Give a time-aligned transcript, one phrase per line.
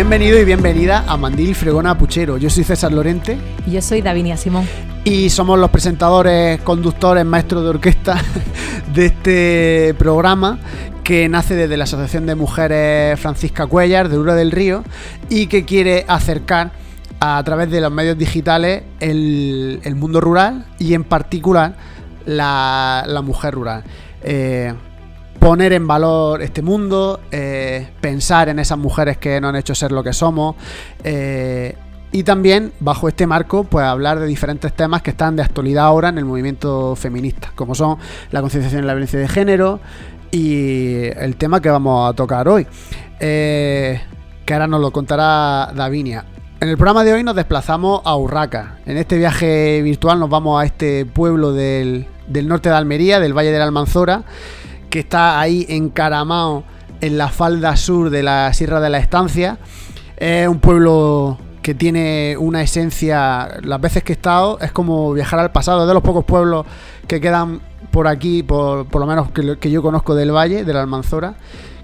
[0.00, 2.38] Bienvenido y bienvenida a Mandil Fregona Puchero.
[2.38, 3.36] Yo soy César Lorente.
[3.66, 4.66] Y yo soy Davinia Simón.
[5.04, 8.18] Y somos los presentadores, conductores, maestros de orquesta
[8.94, 10.58] de este programa
[11.04, 14.84] que nace desde la Asociación de Mujeres Francisca Cuellar de Ura del Río
[15.28, 16.72] y que quiere acercar
[17.20, 21.76] a través de los medios digitales el, mundo rural y en particular
[22.24, 23.84] la, mujer rural.
[24.22, 24.72] Eh,
[25.40, 29.90] poner en valor este mundo, eh, pensar en esas mujeres que nos han hecho ser
[29.90, 30.54] lo que somos.
[31.02, 31.74] Eh,
[32.12, 36.10] y también, bajo este marco, pues hablar de diferentes temas que están de actualidad ahora
[36.10, 37.98] en el movimiento feminista, como son
[38.30, 39.80] la concienciación y la violencia de género
[40.30, 42.66] y el tema que vamos a tocar hoy,
[43.18, 44.00] que
[44.48, 46.24] ahora nos lo contará Davinia.
[46.60, 48.80] En el programa de hoy nos desplazamos a Urraca.
[48.84, 53.50] En este viaje virtual nos vamos a este pueblo del, norte de Almería, del Valle
[53.50, 54.24] de la Almanzora,
[54.90, 56.64] que está ahí encaramado
[57.00, 59.58] en la falda sur de la Sierra de la Estancia.
[60.16, 65.38] Es un pueblo que tiene una esencia, las veces que he estado, es como viajar
[65.38, 66.66] al pasado, es de los pocos pueblos
[67.06, 71.34] que quedan por aquí, por, lo menos que, yo conozco del Valle, de la Almanzora,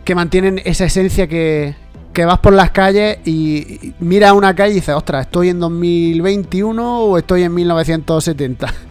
[0.05, 1.75] que mantienen esa esencia que,
[2.12, 7.00] que vas por las calles y miras una calle y dices, ostras, ¿estoy en 2021
[7.00, 8.73] o estoy en 1970?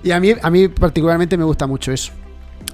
[0.00, 2.12] Y a mí, a mí particularmente me gusta mucho eso.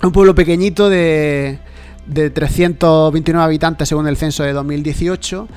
[0.03, 1.59] Un pueblo pequeñito de,
[2.07, 5.49] de 329 habitantes según el censo de 2018.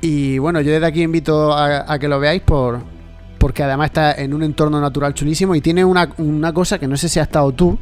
[0.00, 2.80] Y bueno, yo desde aquí invito a, que lo veáis por,
[3.38, 6.96] porque además está en un entorno natural chulísimo y tiene una, una cosa que no
[6.96, 7.78] sé si has estado tú,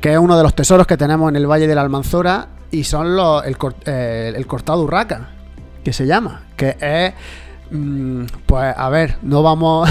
[0.00, 2.84] que es uno de los tesoros que tenemos en el Valle de la Almanzora y
[2.84, 5.30] son los, el, eh, el cortado urraca,
[5.82, 7.14] que se llama, que es...
[7.70, 9.88] Mm, pues a ver, no vamos,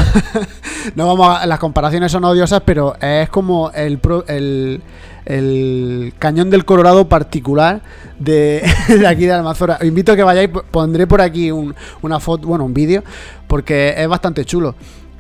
[0.96, 4.82] no vamos a, las comparaciones son odiosas, pero es como el, el,
[5.26, 7.82] el cañón del Colorado particular
[8.20, 8.64] de,
[9.08, 9.78] aquí de Almazora.
[9.80, 13.04] Os invito a que vayáis, pondré por aquí una foto, bueno, un vídeo,
[13.48, 14.76] porque es bastante chulo.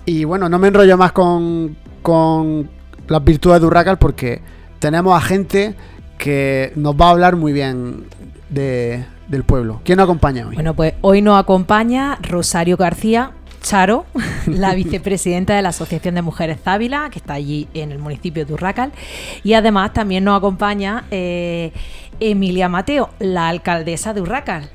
[0.05, 2.69] Y bueno, no me enrollo más con, con
[3.07, 4.41] las virtudes de Urracal porque
[4.79, 5.75] tenemos a gente
[6.17, 8.05] que nos va a hablar muy bien
[8.49, 9.81] del pueblo.
[9.83, 10.55] ¿Quién nos acompaña hoy?
[10.55, 14.05] Bueno, pues hoy nos acompaña Rosario García, Charo,
[14.47, 18.53] la vicepresidenta de la Asociación de Mujeres Závila, que está allí en el municipio de
[18.53, 18.91] Urracal.
[19.43, 21.71] Y además también nos acompaña eh,
[22.19, 24.69] Emilia Mateo, la alcaldesa de Urracal.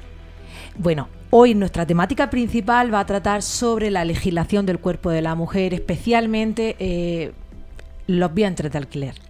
[0.76, 5.34] Bueno, hoy nuestra temática principal va a tratar sobre la legislación del cuerpo de la
[5.34, 7.32] mujer, especialmente eh,
[8.06, 9.21] los vientres de alquiler.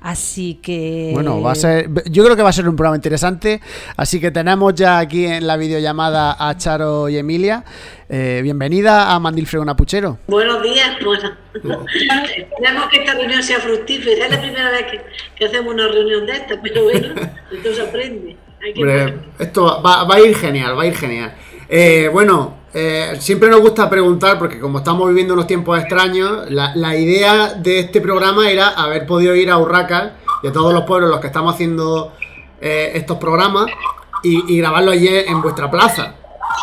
[0.00, 1.10] Así que.
[1.12, 1.88] Bueno, va a ser.
[2.10, 3.60] Yo creo que va a ser un programa interesante.
[3.96, 7.64] Así que tenemos ya aquí en la videollamada a Charo y Emilia.
[8.08, 10.18] Eh, bienvenida a Mandil Fregona Puchero.
[10.28, 10.96] Buenos días.
[11.04, 14.26] Bueno, esperemos que esta reunión sea fructífera.
[14.26, 14.86] Es la primera vez
[15.36, 17.14] que, hacemos una reunión de esta, pero bueno,
[17.52, 18.36] esto se aprende.
[19.38, 21.34] esto va, va, a ir genial, va a ir genial.
[21.68, 26.94] Eh, bueno, eh, siempre nos gusta preguntar, porque como estamos viviendo unos tiempos extraños, la,
[26.94, 31.08] idea de este programa era haber podido ir a Urracal y a todos los pueblos
[31.08, 32.12] los que estamos haciendo
[32.60, 33.64] eh, estos programas
[34.22, 36.16] y, grabarlo allí en vuestra plaza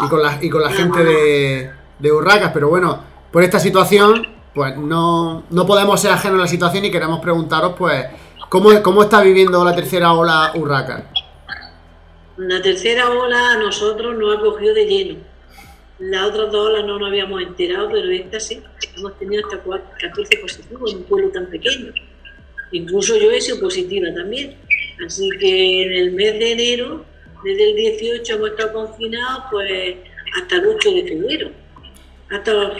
[0.06, 2.52] y con la, y con la gente de, de Urracas.
[2.54, 3.00] Pero bueno,
[3.32, 7.74] por esta situación, pues no, no podemos ser ajenos a la situación y queremos preguntaros,
[7.76, 8.06] pues,
[8.50, 11.06] ¿cómo, cómo está viviendo la tercera ola Urracal?
[12.38, 15.33] La tercera ola a nosotros nos ha cogido de lleno
[16.10, 18.62] las otras dos olas no nos habíamos enterado, pero esta sí.
[18.98, 19.62] Hemos tenido hasta
[20.00, 21.94] 14 positivos en un pueblo tan pequeño.
[22.72, 24.56] Incluso yo he sido positiva también.
[25.06, 27.06] Así que en el mes de enero,
[27.44, 29.96] desde el 18 hemos estado confinados pues
[30.36, 31.52] hasta el 8 de febrero.
[32.30, 32.74] Hasta,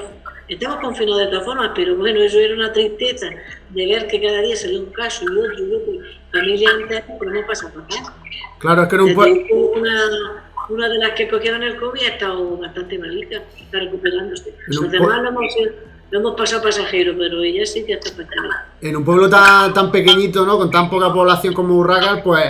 [0.48, 3.30] estamos confinados de todas formas, pero bueno, eso era una tristeza
[3.70, 5.94] de ver que cada día salía un caso y otro y otro,
[6.32, 8.16] familia entera, pero no pasa nada.
[8.60, 12.58] Claro, es que era un pueblo una de las que cogieron el COVID ha estado
[12.58, 14.54] bastante malita, está recuperándose.
[14.68, 18.50] Los demás lo hemos, pasado pasajero, pero ella sí que está fatal.
[18.82, 20.58] En un pueblo tan, tan pequeñito, ¿no?
[20.58, 22.46] Con tan poca población como Urracal, pues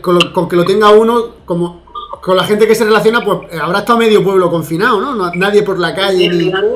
[0.00, 1.84] con, que lo tenga uno, como
[2.20, 5.30] con la gente que se relaciona, pues eh, habrá estado medio pueblo confinado, ¿no?
[5.34, 6.28] nadie por la calle.
[6.28, 6.50] ni...
[6.50, 6.74] claro,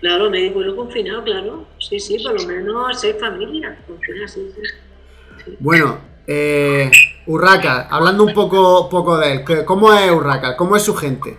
[0.00, 1.66] claro, medio pueblo confinado, claro.
[1.78, 5.56] Sí, sí, por lo menos seis familias confinadas, sí, sí.
[5.60, 6.90] Bueno, eh,
[7.26, 10.56] Urraca, hablando un poco, poco de él, ¿cómo es Urraca?
[10.56, 11.36] ¿Cómo es su gente?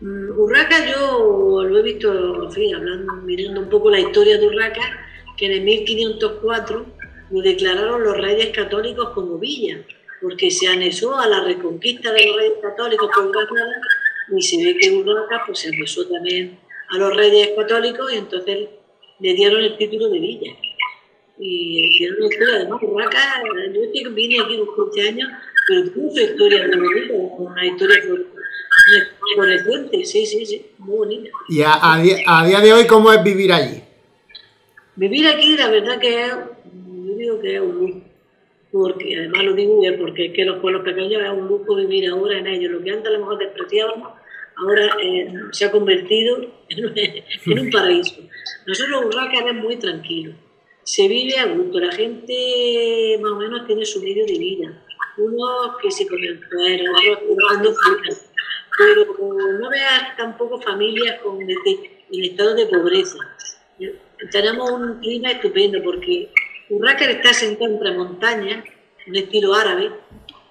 [0.00, 4.82] Mm, Urraca yo lo he visto, hablando, mirando un poco la historia de Urraca,
[5.36, 6.86] que en el 1504
[7.30, 9.78] lo declararon los reyes católicos como villa,
[10.20, 13.80] porque se anexó a la reconquista de los reyes católicos por Granada
[14.36, 16.58] y se ve que Urraca pues, se anexó también
[16.90, 18.68] a los reyes católicos y entonces
[19.18, 20.52] le dieron el título de villa.
[21.42, 23.42] Y tiene una historia, además, Urraca,
[23.72, 25.30] yo vine aquí con 15 años,
[25.66, 27.96] pero tiene su historia muy bonita, una historia
[29.34, 31.30] fluorescente, sí, sí, sí, muy bonita.
[31.48, 33.82] ¿Y a, a, a, día de hoy cómo es vivir allí?
[34.96, 38.00] Vivir aquí, la verdad que es, yo digo que es un lujo,
[38.70, 42.10] porque además lo digo bien, porque es que los pueblos pequeños es un lujo vivir
[42.10, 44.12] ahora en ellos, lo que antes a lo mejor despreciábamos,
[44.56, 46.36] ahora eh, se ha convertido
[46.68, 46.92] en,
[47.46, 48.20] en un paraíso.
[48.66, 50.34] Nosotros Urraca es muy tranquilo
[50.82, 54.82] se vive a gusto, la gente más o menos tiene su medio de vida.
[55.18, 57.74] Uno que se con el cuero, otros jugando
[58.78, 63.18] pero no veas tampoco familias con, en estado de pobreza.
[64.30, 66.30] Tenemos un clima estupendo porque
[66.70, 68.64] Urraca está sentado entre montañas,
[69.06, 69.90] un estilo árabe,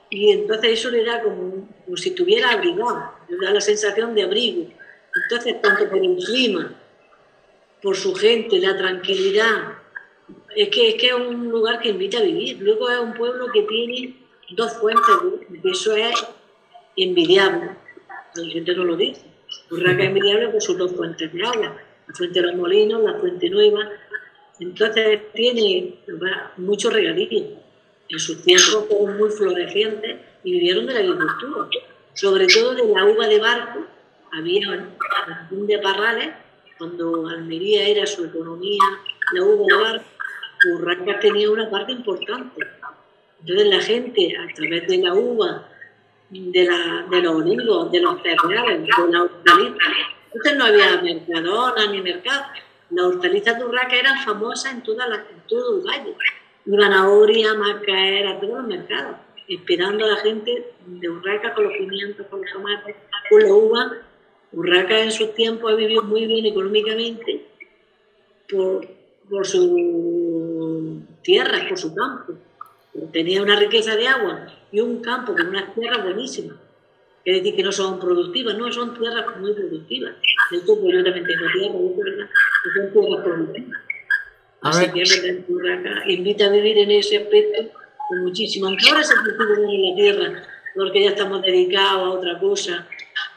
[0.10, 4.24] y entonces eso le da como, como si estuviera abrigado, le da la sensación de
[4.24, 4.68] abrigo.
[5.24, 6.76] Entonces, tanto por el clima,
[7.82, 9.79] por su gente, la tranquilidad,
[10.56, 12.58] es que, es que es un lugar que invita a vivir.
[12.62, 14.16] Luego es un pueblo que tiene
[14.52, 15.16] dos fuentes,
[15.50, 16.26] y eso es
[16.96, 17.72] envidiable.
[18.36, 19.22] La gente no lo dice.
[19.72, 21.76] Urraca es envidiable por sus dos fuentes de agua,
[22.08, 23.90] la fuente de los molinos, la fuente nueva.
[24.60, 25.96] Entonces tiene
[26.58, 27.44] muchos regadíos.
[28.10, 31.70] En sus tiempos fueron muy florecientes y vivieron de la agricultura,
[32.14, 33.86] sobre todo de la uva de barco.
[34.32, 34.90] Había
[35.52, 36.30] un de parrales,
[36.78, 38.80] cuando Almería era su economía,
[39.34, 40.19] la uva de barco
[40.68, 42.62] Urraca tenía una parte importante.
[43.42, 45.70] Entonces la gente, a través de la uva,
[46.30, 49.76] de, la, de los olivos, de los cereales, de la hortaliza,
[50.26, 52.46] entonces no había mercadona ni mercado.
[52.92, 56.16] Las hortalizas de Urraca eran famosas en, toda la, en todo el valle.
[56.66, 59.16] Iban a Oria, a Macaer, a todos los mercados,
[59.48, 62.96] esperando a la gente de Urraca con los pimientos, con los tomates,
[63.30, 63.98] con la uva.
[64.52, 67.46] Urraca en sus tiempos ha vivido muy bien económicamente
[68.50, 68.88] por,
[69.30, 70.19] por su
[71.22, 72.34] tierras, por su campo.
[73.12, 76.58] Tenía una riqueza de agua y un campo con unas tierras buenísimas.
[77.24, 80.16] Quiere decir que no son productivas, no, son tierras muy productivas.
[80.52, 82.30] De hecho, pues yo también tengo tierra,
[82.64, 83.80] que son tierras productivas.
[84.62, 87.72] A Así que acá invita a vivir en ese aspecto
[88.08, 88.68] con muchísimo.
[88.68, 90.44] Aunque ahora se cultiva en la tierra,
[90.76, 92.88] porque ya estamos dedicados a otra cosa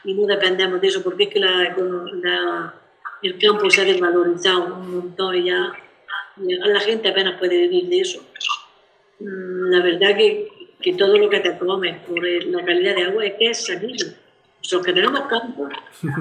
[0.03, 1.75] y no dependemos de eso, porque es que la,
[2.21, 2.73] la,
[3.21, 5.73] el campo se ha desvalorizado un montón y ya
[6.37, 8.21] la gente apenas puede vivir de eso.
[9.19, 10.47] Mm, la verdad que,
[10.81, 14.07] que todo lo que te comes por la calidad de agua es que es salido.
[14.71, 15.67] Los que tenemos campo,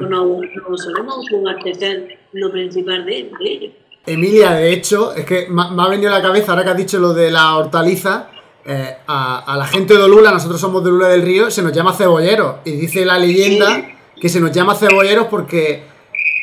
[0.01, 3.73] no, no solemos abastecer lo principal de, ellos.
[4.05, 6.99] Emilia, de hecho, es que me, ha venido a la cabeza, ahora que has dicho
[6.99, 8.31] lo de la hortaliza,
[8.65, 11.93] eh, a, la gente de Olula, nosotros somos de Olula del Río, se nos llama
[11.93, 12.57] cebolleros.
[12.65, 15.85] Y dice la leyenda que se nos llama cebolleros porque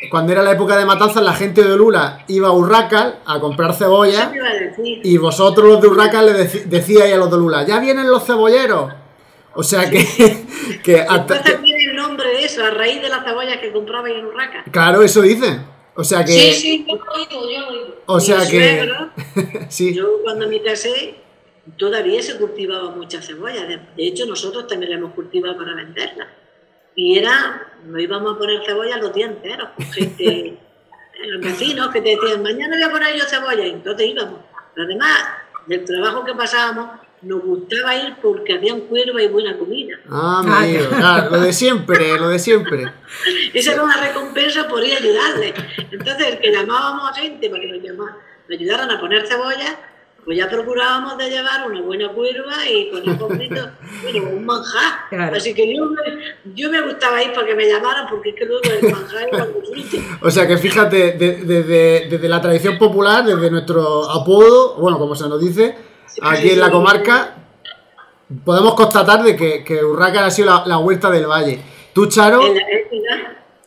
[0.08, 3.74] cuando era la época de matanzas, la gente de Lula iba a Urracal a comprar
[3.74, 4.32] cebolla.
[4.78, 6.32] Y vosotros, los de Urracal, le
[6.66, 8.92] decíais a los de Lula, ya vienen los cebolleros.
[9.54, 10.04] O sea que.
[10.84, 14.24] que hasta, tiene el nombre de eso, a raíz de las cebollas que compraba en
[14.24, 14.64] Urracal.
[14.70, 15.66] Claro, eso dicen.
[15.94, 16.32] O sea que.
[16.32, 17.96] Sí, sí, yo lo oído, yo lo oído.
[18.06, 18.88] O sea que.
[19.68, 19.92] sí.
[19.92, 21.16] Yo cuando me casé,
[21.76, 23.66] todavía se cultivaba mucha cebolla.
[23.66, 26.28] De hecho, nosotros también la hemos cultivado para venderla.
[27.02, 30.58] Y era, no íbamos a poner cebolla los días enteros, con gente,
[31.28, 34.40] los vecinos que te decían, mañana voy a poner yo cebolla, y entonces íbamos.
[34.74, 35.18] Pero además,
[35.66, 39.96] del trabajo que pasábamos, nos gustaba ir porque habían cuerva y buena comida.
[40.10, 42.92] Ah, amigo, claro, lo de siempre, lo de siempre.
[43.54, 45.54] Esa era una recompensa por ir a ayudarle.
[45.90, 48.10] Entonces, que llamábamos a gente para que nos, nos
[48.50, 49.78] ayudaran a poner cebolla,
[50.30, 53.68] pues ya procurábamos de llevar una buena curva y con el poquito,
[54.04, 55.34] bueno, un manjar.
[55.34, 58.44] Así que yo me, yo me gustaba ir para que me llamaran porque es que
[58.44, 63.50] luego el manjar era muy O sea que fíjate, desde, desde la tradición popular, desde
[63.50, 65.74] nuestro apodo, bueno, como se nos dice,
[66.22, 67.34] aquí en la comarca,
[68.44, 71.60] podemos constatar de que, que Urraca ha sido la, huerta del valle.
[71.92, 72.40] ¿Tú, Charo?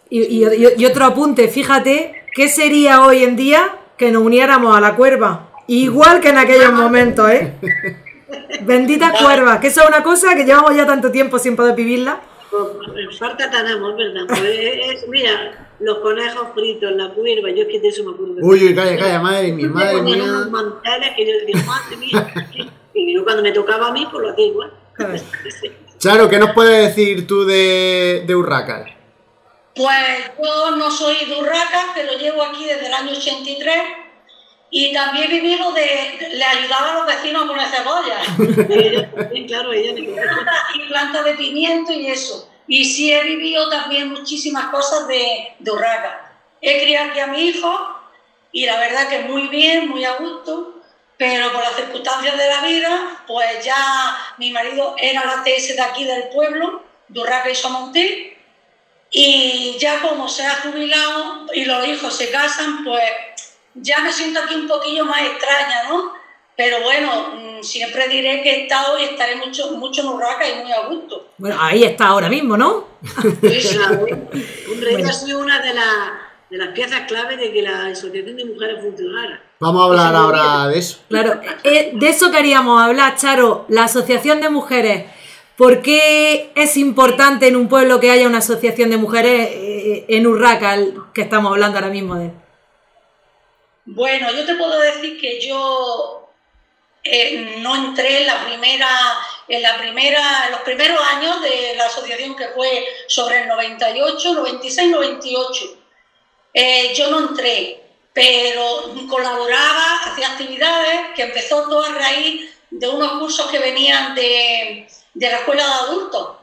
[0.09, 4.79] Y, y, y otro apunte, fíjate, ¿qué sería hoy en día que nos uniéramos a
[4.79, 5.49] la cuerva?
[5.67, 7.53] Igual que en aquellos momentos, ¿eh?
[8.61, 12.19] Bendita cuerva, que eso es una cosa que llevamos ya tanto tiempo sin poder vivirla.
[12.49, 14.25] Pues, falta tenemos, ¿verdad?
[14.27, 18.35] Pues mira, los conejos fritos, la cuerva, yo es que de eso me acuerdo.
[18.41, 20.23] Uy, uy, calla, calla, madre mía, madre mía.
[20.23, 22.33] unos manteles que yo digo, madre mía.
[22.93, 24.71] Y yo cuando me tocaba a mí, pues lo hacía igual.
[25.97, 28.85] Charo, ¿qué nos puedes decir tú de, de Urraca?
[29.75, 33.75] Pues yo no soy de Urraca, pero llevo aquí desde el año 83
[34.75, 39.45] y también he vivido de, le ayudaba a los vecinos a poner cebolla.
[39.47, 42.49] claro, y plantas de pimiento y eso.
[42.67, 46.33] Y sí he vivido también muchísimas cosas de, de Urraca.
[46.59, 47.99] He criado aquí a mi hijo
[48.51, 50.81] y la verdad que muy bien, muy a gusto.
[51.17, 55.81] pero por las circunstancias de la vida, pues ya mi marido era la TS de
[55.83, 58.35] aquí del pueblo, Durraca y Somontil,
[59.11, 63.03] y ya como se ha jubilado y los hijos se casan, pues
[63.75, 66.13] ya me siento aquí un poquillo más extraña, ¿no?
[66.55, 70.61] Pero bueno, mm, siempre diré que he estado y estaré mucho, mucho en Urraca y
[70.61, 71.29] muy a gusto.
[71.37, 72.87] Bueno, ahí está ahora mismo, ¿no?
[73.41, 73.77] Sí,
[74.71, 75.73] Hombre, ella ha sido una de,
[76.49, 79.41] de las piezas clave de que la Asociación de Mujeres funcionara.
[79.59, 80.99] Vamos a hablar ahora de eso.
[81.09, 83.65] Claro, eh, de eso queríamos hablar, Charo.
[83.69, 85.05] La Asociación de Mujeres.
[85.57, 90.27] ¿Por qué es importante en un pueblo que haya una asociación de mujeres eh, en
[90.27, 90.77] Urraca,
[91.13, 92.42] que estamos hablando ahora mismo de?
[93.85, 96.29] Bueno, yo te puedo decir que yo
[97.03, 98.89] eh, no entré en la primera,
[99.47, 104.89] en la primera, los primeros años de la asociación que fue sobre el 98, 96,
[104.89, 105.65] 98.
[106.95, 113.51] yo no entré, pero colaboraba, hacía actividades que empezó todo a raíz de unos cursos
[113.51, 116.37] que venían de, la escuela de adultos.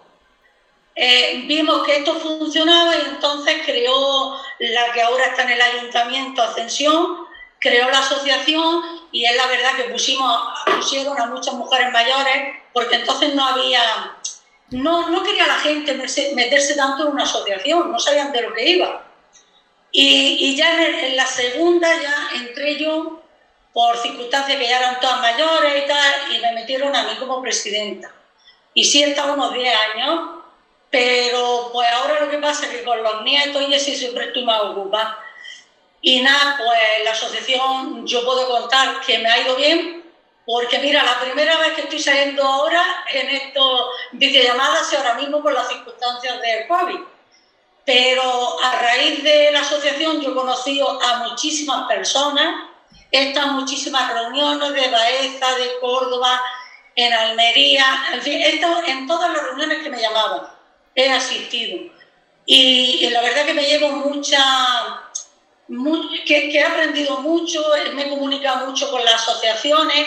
[0.94, 6.42] Eh, vimos que esto funcionaba y entonces creó la que ahora está en el ayuntamiento,
[6.42, 7.29] Ascensión,
[7.61, 10.40] creó la asociación y es la verdad que pusimos,
[10.76, 14.17] pusieron a muchas mujeres mayores porque entonces no había,
[14.71, 15.95] no, no quería la gente
[16.35, 19.07] meterse tanto en una asociación, no sabían de lo que iba.
[19.93, 23.23] Y, ya en, la segunda ya entré yo
[23.73, 27.43] por circunstancias que ya eran todas mayores y tal, y me metieron a mí como
[27.43, 28.12] presidenta.
[28.73, 30.31] Y sí he estado unos 10 años,
[30.90, 34.45] pero pues ahora lo que pasa es que con los nietos y así siempre estoy
[34.45, 35.19] más ocupada.
[36.02, 40.04] Y nada, pues la asociación yo puedo contar que me ha ido bien,
[40.47, 43.64] porque mira, la primera vez que estoy saliendo ahora en estas
[44.12, 47.00] videollamadas y ahora mismo por las circunstancias del COVID.
[47.85, 52.69] Pero a raíz de la asociación yo he conocido a muchísimas personas,
[53.11, 56.40] he estado en muchísimas reuniones de Baeza, de Córdoba,
[56.97, 60.49] en Almería, en fin, en todas las reuniones que me llamaban,
[60.95, 61.90] he asistido.
[62.47, 64.42] Y, la verdad que me llevo mucha,
[66.27, 67.62] que, he aprendido mucho,
[67.95, 70.07] me he comunicado mucho con las asociaciones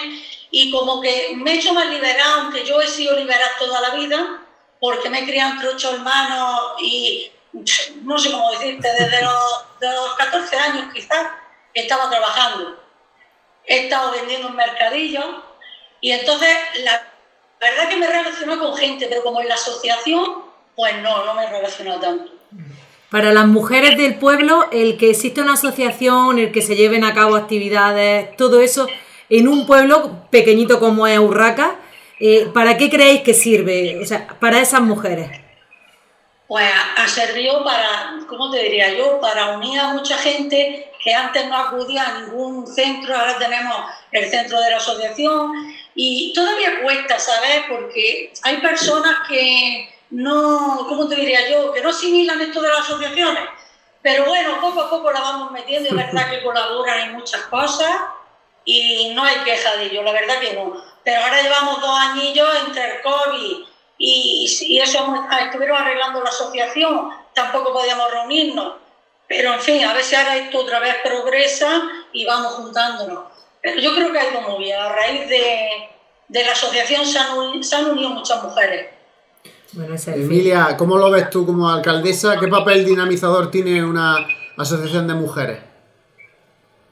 [0.52, 3.92] y como que me he hecho más liberada, aunque yo he sido liberada toda la
[3.92, 4.42] vida,
[4.80, 7.32] porque me he criado entre ocho hermanos y
[8.04, 11.28] no sé cómo decirte, desde los, 14 años quizás
[11.74, 12.82] estaba trabajando.
[13.66, 15.44] He estado vendiendo un mercadillo
[16.02, 17.10] y entonces la
[17.60, 20.44] verdad que me he relacionado con gente, pero como en la asociación,
[20.76, 22.32] pues no, no me he relacionado tanto.
[23.14, 27.14] Para las mujeres del pueblo, el que existe una asociación, el que se lleven a
[27.14, 28.88] cabo actividades, todo eso,
[29.30, 31.76] en un pueblo pequeñito como es Urraca,
[32.20, 34.00] eh, ¿para qué creéis que sirve?
[34.02, 35.30] O sea, para esas mujeres
[36.48, 41.48] pues ha servido para, ¿cómo te diría yo?, para unir a mucha gente que antes
[41.48, 43.76] no acudía a ningún centro, ahora tenemos
[44.12, 45.52] el centro de la asociación
[45.96, 47.64] y todavía cuesta, ¿sabes?
[47.68, 52.80] Porque hay personas que no, ¿cómo te diría yo?, que no asimilan esto de las
[52.82, 53.44] asociaciones,
[54.02, 57.90] pero bueno, poco a poco la vamos metiendo, es verdad que colaboran en muchas cosas
[58.66, 60.74] y no hay queja de ello, la verdad que no.
[61.04, 63.66] Pero ahora llevamos dos añillos entre el COVID
[63.98, 68.74] y, eso estuvieron arreglando la asociación, tampoco podíamos reunirnos.
[69.28, 73.26] Pero en fin, a ver si ahora esto otra vez progresa y vamos juntándonos.
[73.62, 74.78] Pero yo creo que ha ido muy bien.
[74.78, 75.90] A raíz de,
[76.28, 78.93] de la asociación se han, unido, muchas mujeres.
[79.76, 82.40] Emilia, ¿cómo lo ves tú como alcaldesa?
[82.40, 84.18] ¿Qué papel dinamizador tiene una
[84.56, 85.60] asociación de mujeres?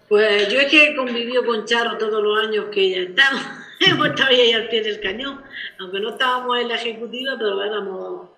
[0.09, 3.59] Pues yo es que he convivido con Charo todos los años que ella estaba.
[3.79, 5.41] Hemos estado ahí al pie del cañón,
[5.79, 8.29] aunque no estábamos en la ejecutiva, pero éramos,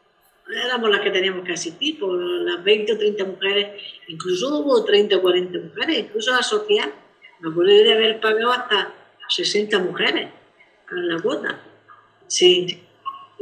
[0.65, 5.15] éramos las que teníamos que asistir, por las 20 o 30 mujeres, incluso hubo 30
[5.15, 6.91] o 40 mujeres, incluso asociadas.
[7.39, 8.93] Me acuerdo de haber pagado hasta
[9.29, 10.29] 60 mujeres
[10.91, 11.59] a la cuota.
[12.27, 12.82] Sí.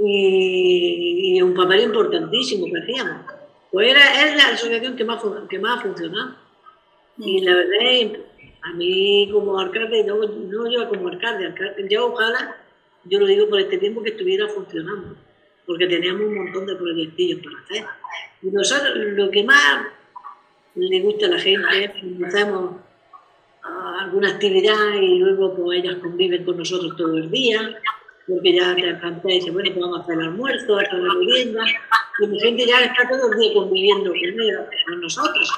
[0.04, 3.26] Y, un papel importantísimo que hacíamos.
[3.72, 6.36] Pues era, es la asociación que más, que más ha funcionado.
[7.18, 8.12] Y la verdad es
[8.64, 12.58] a mí como alcalde, no, no yo como alcalde, alcalde, yo ojalá,
[13.06, 15.16] yo lo digo por este tiempo que estuviera funcionando,
[15.66, 17.86] porque teníamos un montón de proyectillos para hacer.
[18.44, 19.88] Y nosotros lo que más
[20.76, 22.76] le gusta a la gente es que hacemos
[23.64, 27.80] alguna actividad y luego pues ellas conviven con nosotros todo el día,
[28.28, 31.00] porque ya te canté y dice, bueno, pues vamos a hacer el almuerzo, a hacer
[31.00, 31.64] la vivienda,
[32.20, 35.52] y la gente ya está todo el día conviviendo con, con nosotros.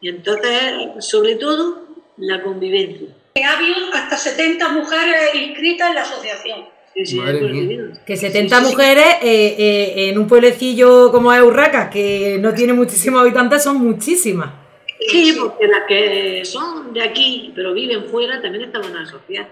[0.00, 1.86] Y entonces, sobre todo,
[2.18, 3.08] la convivencia.
[3.44, 6.76] Ha habido hasta 70 mujeres inscritas en la asociación.
[8.06, 13.20] Que 70 mujeres eh, eh, en un pueblecillo como es Urraca, que no tiene muchísimos
[13.20, 14.50] habitantes, son muchísimas.
[15.08, 19.48] Sí, porque las que son de aquí, pero viven fuera, también estaban asociadas.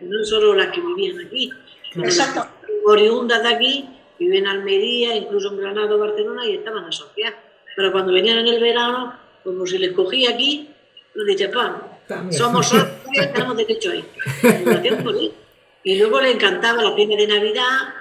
[0.00, 1.50] No solo las que vivían aquí.
[1.96, 2.46] Exacto.
[2.86, 7.38] Oriundas de aquí, viven en Almería, incluso en Granada o Barcelona, y estaban asociadas.
[7.76, 10.70] Pero cuando venían en el verano, como se les cogía aquí,
[11.26, 12.88] dije, pa, somos socios,
[13.34, 13.90] tenemos derecho
[15.02, 15.32] por ahí.
[15.82, 17.94] Y luego le encantaba la cena de Navidad,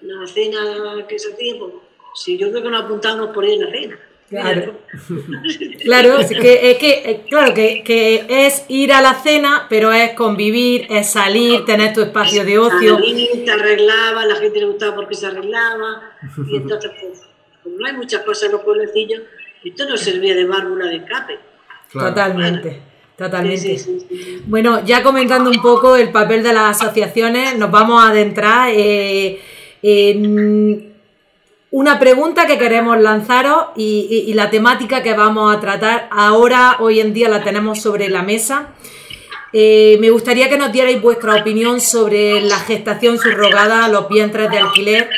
[0.00, 1.72] la cena que se hacía, pues,
[2.14, 3.98] si yo creo que nos apuntábamos por ahí en la cena.
[4.40, 4.74] Claro.
[5.82, 10.12] Claro, es que, es que, claro que, que es ir a la cena, pero es
[10.12, 12.94] convivir, es salir, tener tu espacio de ocio.
[12.94, 16.02] Salir, te arreglaba, la gente le gustaba porque se arreglaba.
[16.48, 17.22] Y entonces, pues,
[17.62, 19.22] como no hay muchas cosas en los pueblecillos,
[19.62, 21.38] esto no servía de válvula de escape.
[21.90, 22.08] Claro.
[22.08, 22.80] Totalmente,
[23.18, 23.58] totalmente.
[23.58, 24.42] Sí, sí, sí, sí.
[24.46, 29.38] Bueno, ya comentando un poco el papel de las asociaciones, nos vamos a adentrar eh,
[29.82, 30.93] en
[31.74, 37.12] una pregunta que queremos lanzaros y, la temática que vamos a tratar ahora, hoy en
[37.12, 38.68] día la tenemos sobre la mesa.
[39.52, 44.58] Eh, me gustaría que nos dierais vuestra opinión sobre la gestación subrogada, los vientres de
[44.58, 45.10] alquiler.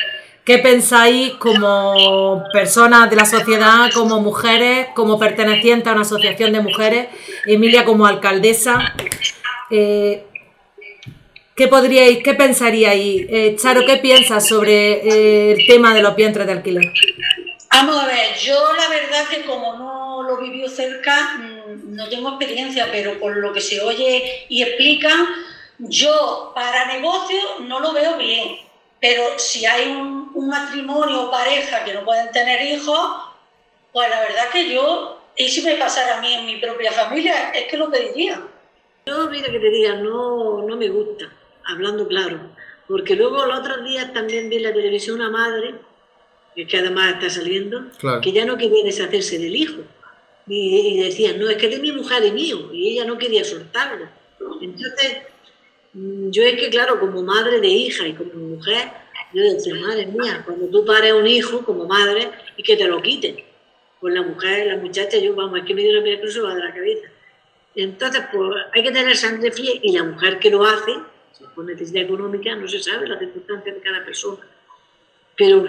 [0.47, 6.61] ¿Qué pensáis como personas de la sociedad, como mujeres, como pertenecientes a una asociación de
[6.61, 7.09] mujeres?
[7.45, 8.95] Emilia como alcaldesa.
[9.69, 10.25] Eh,
[11.57, 13.27] ¿Qué podríais, qué pensaríais?
[13.31, 16.93] Eh, Charo, ¿qué piensas sobre eh, el tema de los vientres de alquiler?
[17.73, 22.29] Vamos a ver, yo la verdad que como no lo vivió cerca, mm, no tengo
[22.29, 25.29] experiencia, pero por lo que se oye y explican,
[25.79, 28.59] yo para negocio no lo veo bien.
[29.01, 33.01] Pero si hay un, un matrimonio o pareja que no pueden tener hijos,
[33.95, 37.51] pues la verdad que yo, y si me pasara a mí en mi propia familia,
[37.55, 38.43] es que lo pediría.
[39.07, 41.33] Yo, mira que te diga, no, no me gusta,
[41.67, 42.39] hablando claro.
[42.89, 45.75] Porque luego los otros días también vi en la televisión una madre,
[46.55, 48.21] que además está saliendo, Claro.
[48.21, 49.83] que ya no quería deshacerse del hijo.
[50.47, 53.43] Y, y decía, no, es que de mi mujer y mío, y ella no quería
[53.45, 54.07] soltarlo.
[54.61, 55.19] Entonces,
[55.93, 58.89] mm, yo es que, claro, como madre de hija y como mujer,
[59.35, 63.03] yo decía, madre mía, cuando tú pares un hijo como madre y que te lo
[63.03, 63.37] quiten.
[64.01, 66.43] Pues la mujer, la muchacha, yo, vamos, es que me dio una piedra cruz de
[66.43, 67.09] la cabeza.
[67.75, 70.93] Entonces, pues hay que tener sangre fría y la mujer que lo hace,
[71.55, 74.47] por necesidad económica, no se sabe las circunstancias de cada persona.
[75.37, 75.67] Pero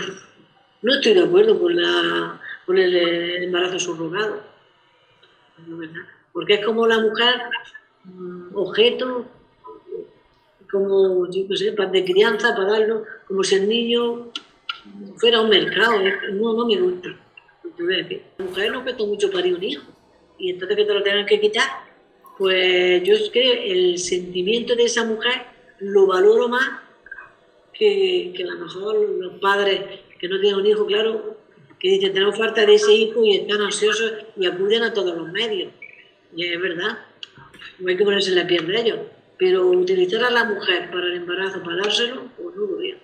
[0.81, 2.95] no estoy de acuerdo con, la, con el
[3.43, 4.41] embarazo subrogado.
[5.67, 5.77] No.
[6.31, 7.35] Porque es como la mujer,
[8.03, 9.25] mm, objeto,
[10.71, 14.31] como, yo qué sé, de crianza, para darlo, como si el niño
[15.17, 15.99] fuera un mercado.
[16.01, 17.09] es- No, no me gusta.
[17.79, 19.83] La mujer no cuesta mucho parir un hijo.
[20.37, 21.67] Y entonces que te lo tengan que quitar,
[22.37, 25.41] pues yo es que el sentimiento de esa mujer
[25.79, 26.67] lo valoro más
[27.73, 29.81] que, que a lo mejor los padres
[30.19, 31.37] que no tienen un hijo, claro,
[31.79, 35.31] que dicen tenemos falta de ese hijo y están ansiosos y acuden a todos los
[35.31, 35.71] medios.
[36.35, 36.97] Y es verdad,
[37.79, 38.99] no hay que ponerse en la piel de ellos.
[39.37, 42.97] Pero utilizar a la mujer para el embarazo, para dárselo, pues no lo veo.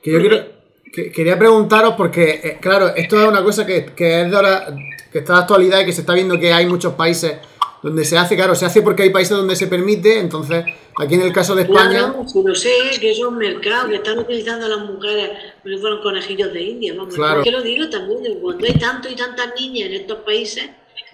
[0.00, 0.46] Que yo quiero,
[0.92, 4.68] que- quería preguntaros porque, eh, claro, esto es una cosa que, que es de ahora,
[5.10, 7.38] que está de actualidad y que se está viendo que hay muchos países
[7.82, 10.64] donde se hace, claro, se hace porque hay países donde se permite, entonces
[10.98, 13.96] aquí en el caso de España, Claro, si lo sé, que es un mercado, que
[13.96, 15.30] están utilizando a las mujeres
[15.62, 16.94] como si fueran conejillos de India.
[16.96, 17.40] Vamos, Claro.
[17.40, 20.64] Es que lo digo también, cuando hay tanto y tantas niñas en estos países,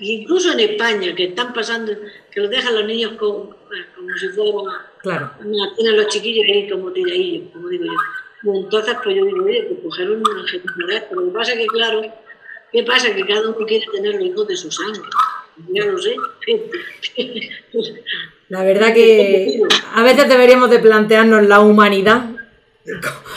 [0.01, 1.93] e incluso en España, que están pasando,
[2.33, 5.31] que los dejan los niños con- eh, como si fueran Claro.
[5.45, 8.53] Mira, tienen los chiquillos ahí como tiraillos, como digo yo.
[8.53, 11.07] Y entonces, pues yo digo, oye, pues coger un ejemplar.
[11.09, 12.03] Pero lo que pasa es que, claro,
[12.73, 13.15] ¿qué pasa?
[13.15, 15.03] Que cada uno quiere tener los hijos de su sangre.
[15.71, 16.17] Ya lo sé.
[18.49, 19.61] La verdad que
[19.95, 22.27] a veces deberíamos de plantearnos la humanidad.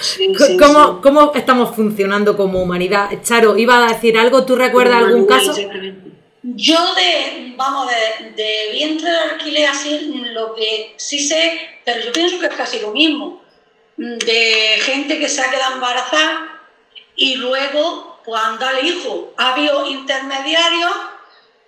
[0.02, 1.00] Sí, C- sí, ¿Cómo, sí.
[1.02, 3.10] cómo estamos funcionando como humanidad?
[3.24, 5.56] Charo, iba a decir algo, ¿tú recuerdas algún caso?
[6.44, 12.12] Yo de, vamos, de, de vientre de alquiler así, lo que sí sé, pero yo
[12.12, 13.42] pienso que es casi lo mismo,
[13.98, 16.62] de gente que se ha quedado embarazada
[17.16, 20.92] y luego cuando da el hijo ha habido intermediarios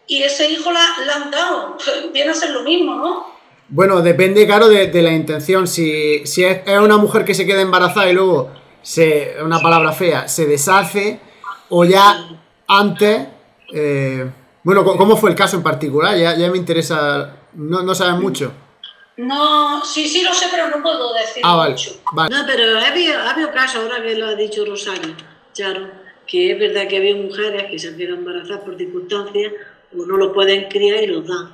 [0.08, 1.78] y ese hijo la, la han dado.
[2.14, 3.29] Viene a ser lo mismo, ¿no?
[3.70, 5.68] Bueno, depende, claro, de, de la intención.
[5.68, 8.52] Si, si es, es una mujer que se queda embarazada y luego,
[8.82, 11.20] se, una palabra fea, se deshace,
[11.70, 12.30] o ya
[12.68, 13.28] antes,
[13.74, 14.30] eh,
[14.64, 16.18] bueno, ¿cómo fue el caso en particular?
[16.18, 18.52] Ya, ya me interesa, no, no sabes mucho.
[19.18, 21.92] No, sí, sí lo sé, pero no puedo decir Ah, vale, mucho.
[22.14, 22.34] vale.
[22.36, 25.14] No, pero ha habido, ha habido casos, ahora que lo ha dicho Rosario,
[25.54, 25.90] Charo,
[26.26, 29.52] que es verdad que había mujeres que se han quedado embarazadas por circunstancias
[29.98, 31.54] o no lo pueden criar y los dan.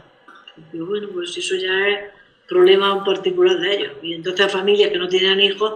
[0.71, 1.99] Pero bueno, pues eso ya es
[2.47, 3.91] problema particular de ellos.
[4.01, 5.73] Y entonces a familias que no tenían hijos,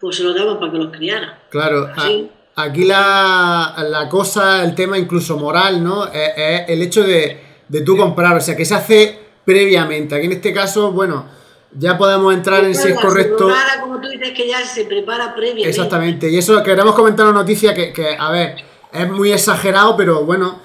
[0.00, 1.34] pues se los daban para que los criaran.
[1.50, 6.06] Claro, a- aquí la, la cosa, el tema incluso moral, ¿no?
[6.06, 10.14] Es, es el hecho de, de tú comprar, o sea, que se hace previamente.
[10.14, 11.26] Aquí en este caso, bueno,
[11.72, 13.50] ya podemos entrar en si es correcto.
[13.80, 15.70] como tú dices, que ya se prepara previamente.
[15.70, 18.56] Exactamente, y eso queremos comentar una noticia que, que, a ver,
[18.92, 20.60] es muy exagerado, pero bueno,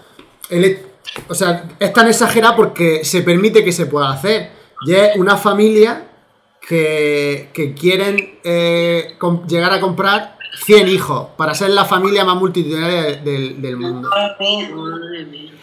[0.49, 0.79] el,
[1.27, 4.51] o sea, es tan exagerado porque se permite que se pueda hacer.
[4.85, 6.07] Y es una familia
[6.67, 13.15] que, que quieren eh, llegar a comprar 100 hijos para ser la familia más multitudinaria
[13.21, 14.09] del, del mundo.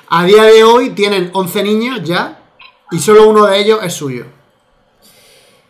[0.09, 2.41] A día de hoy tienen 11 niños ya
[2.91, 4.27] y solo uno de ellos es suyo.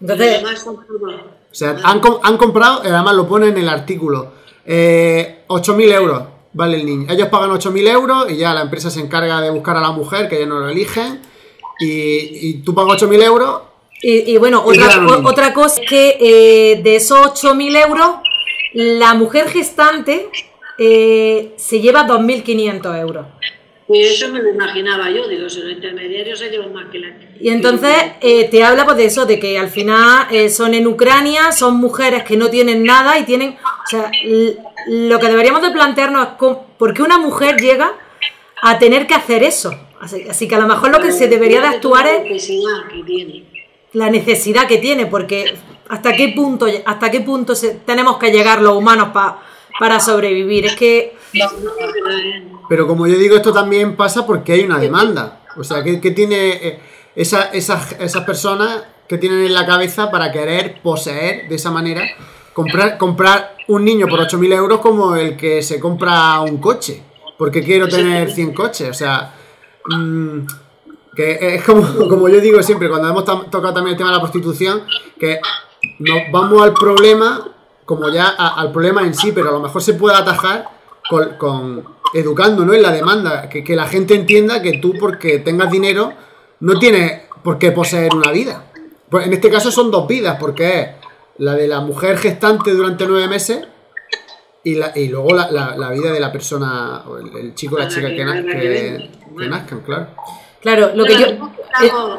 [0.00, 4.32] Entonces, O sea, han, han comprado, y además lo pone en el artículo,
[4.64, 7.06] eh, 8.000 euros vale el niño.
[7.10, 10.28] Ellos pagan 8.000 euros y ya la empresa se encarga de buscar a la mujer,
[10.28, 11.20] que ellos no lo eligen,
[11.78, 13.62] y, y tú pagas 8.000 euros.
[14.02, 18.10] Y, y bueno, Y otra, o- otra cosa es que eh, de esos 8.000 euros,
[18.72, 20.28] la mujer gestante
[20.78, 23.26] eh, se lleva 2.500 euros.
[23.92, 27.08] Pues eso me lo imaginaba yo, digo, si los intermediarios se llevan más que la.
[27.40, 30.86] Y entonces eh, te habla pues de eso, de que al final eh, son en
[30.86, 33.56] Ucrania, son mujeres que no tienen nada y tienen...
[33.84, 34.10] O sea,
[34.86, 37.92] lo que deberíamos de plantearnos es cómo- por qué una mujer llega
[38.62, 39.74] a tener que hacer eso.
[40.00, 42.88] Así, así que a lo mejor lo que se debería de actuar La es necesidad
[42.94, 43.44] que tiene.
[43.92, 45.54] la necesidad que tiene, porque
[45.88, 49.42] hasta qué punto, hasta qué punto se- tenemos que llegar los humanos pa-
[49.80, 50.66] para sobrevivir.
[50.66, 51.16] Es que
[52.68, 55.40] pero, como yo digo, esto también pasa porque hay una demanda.
[55.56, 56.78] O sea, que, que tiene eh,
[57.16, 62.02] esa- esas, esas personas que tienen en la cabeza para querer poseer de esa manera,
[62.52, 67.02] comprar, comprar un niño por 8.000 euros como el que se compra un coche.
[67.36, 68.88] Porque quiero tener 100 coches.
[68.90, 69.34] O sea,
[69.86, 70.38] mm,
[71.16, 74.20] que es como, como yo digo siempre, cuando hemos tocado también el tema de la
[74.22, 74.82] prostitución,
[75.18, 75.40] que
[75.98, 77.48] nos vamos al problema,
[77.90, 80.68] como ya a- al problema en sí, pero a lo mejor se puede atajar
[81.08, 82.72] con, con educando ¿no?
[82.72, 86.12] en la demanda, que, que la gente entienda que tú porque tengas dinero
[86.60, 88.70] no tienes por qué poseer una vida.
[89.08, 90.88] Pues en este caso son dos vidas, porque es
[91.38, 93.66] la de la mujer gestante durante nueve meses
[94.62, 97.74] y, la, y luego la, la- la vida de la persona, o el, el chico
[97.74, 100.06] o la chica que- que, nazcan, claro.
[100.60, 101.26] Claro, lo que yo.
[101.26, 102.18] Estamos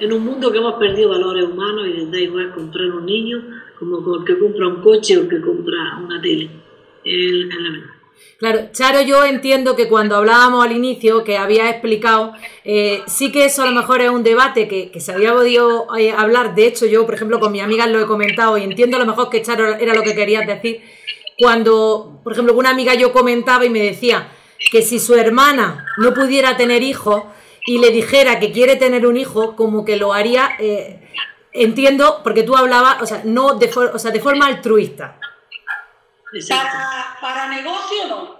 [0.00, 3.36] en un mundo que hemos perdido valores humanos y les da igual comprar un niño
[3.78, 6.50] como que compra un coche o que compra una tele.
[8.38, 12.34] Claro, Charo, yo entiendo que cuando hablábamos al inicio, que había explicado,
[12.64, 15.86] eh, sí que eso a lo mejor es un debate que, que se había podido
[15.96, 16.54] eh, hablar.
[16.54, 19.06] De hecho, yo, por ejemplo, con mis amigas lo he comentado y entiendo a lo
[19.06, 20.82] mejor que Charo era lo que querías decir.
[21.38, 24.28] Cuando, por ejemplo, una amiga yo comentaba y me decía
[24.70, 27.24] que si su hermana no pudiera tener hijos
[27.66, 31.08] y le dijera que quiere tener un hijo, como que lo haría, eh,
[31.62, 35.18] entiendo, porque tú hablabas, o sea, no de, for- o sea, de forma altruista.
[36.48, 38.36] Para, para negocio no.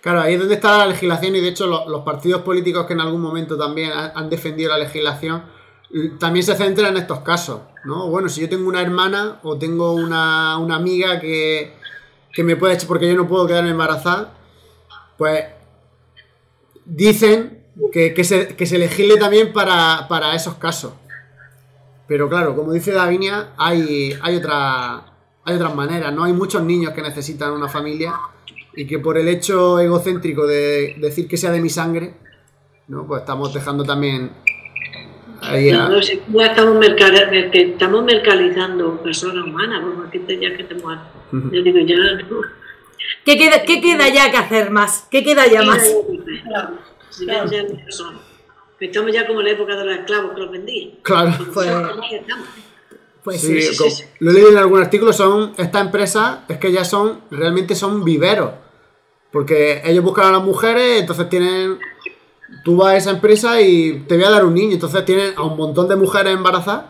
[0.00, 2.92] Claro, ahí es donde está la legislación y de hecho lo- los, partidos políticos que
[2.94, 5.42] en algún momento también han, han defendido la legislación
[6.20, 8.06] también se centran en estos casos, ¿no?
[8.06, 11.74] Bueno, si yo tengo una hermana o tengo una, una amiga que,
[12.32, 14.32] que me puede echar porque yo no puedo quedarme embarazada,
[15.18, 15.46] pues
[16.84, 20.92] dicen que, que se, que se legisle también para, para esos casos.
[22.10, 24.96] Pero claro, como dice Davinia, hay, hay, otra,
[25.44, 26.24] hay otras maneras, ¿no?
[26.24, 28.14] Hay muchos niños que necesitan una familia
[28.74, 32.14] y que por el hecho egocéntrico de decir que sea de mi sangre,
[32.88, 33.06] ¿no?
[33.06, 34.32] Pues estamos dejando también
[35.40, 35.88] ahí a...
[35.88, 40.98] No, si ya estamos, mercalizando personas humanas, porque que te- ya que estamos.
[41.30, 42.40] Yo digo, ya no.
[43.24, 45.06] ¿Qué queda, ¿Qué queda ya que hacer más?
[45.12, 45.88] ¿Qué queda ya más?
[46.48, 46.76] Claro,
[47.08, 47.24] si
[48.80, 50.90] Estamos ya como en la época de los esclavos que los vendían.
[51.02, 51.32] Claro.
[51.52, 51.68] Pues,
[53.22, 57.20] pues Sí, lo he leído en algún artículo, son estas empresas, es que ya son,
[57.30, 58.52] realmente son viveros.
[59.30, 61.78] Porque ellos buscan a las mujeres, entonces tienen...
[62.64, 65.42] Tú vas a esa empresa y te voy a dar un niño, entonces tienen a
[65.44, 66.86] un montón de mujeres embarazadas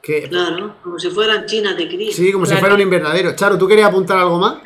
[0.00, 0.28] que...
[0.28, 2.12] Claro, como si fueran chinas de cría.
[2.12, 3.34] Sí, como si fuera un invernadero.
[3.36, 4.56] Charo, ¿tú querías apuntar algo más?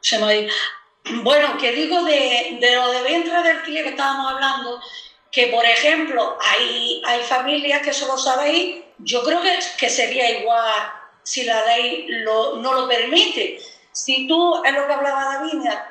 [0.00, 0.52] Se me ha ido.
[1.22, 4.80] Bueno, que digo de, de lo de vientre del cría que estábamos hablando,
[5.30, 10.38] que por ejemplo hay, hay familias que eso lo sabéis, yo creo que, que sería
[10.40, 10.72] igual
[11.22, 13.58] si la ley lo- no lo permite.
[13.92, 15.42] Si tú, es lo que hablaba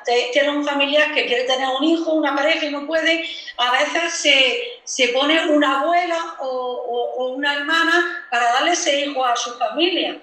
[0.04, 3.24] te- tienes un familiar que quiere tener un hijo, una pareja y no puede,
[3.56, 9.00] a veces se, se pone una abuela o, o- o una hermana para darle ese
[9.00, 10.18] hijo a su familia.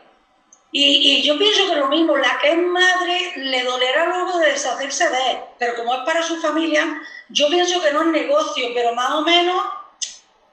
[0.74, 5.10] Y, yo pienso que lo mismo, la que es madre le dolerá luego de deshacerse
[5.10, 8.96] de él, pero como es para su familia, yo pienso que no es negocio, pero
[8.96, 9.62] más o menos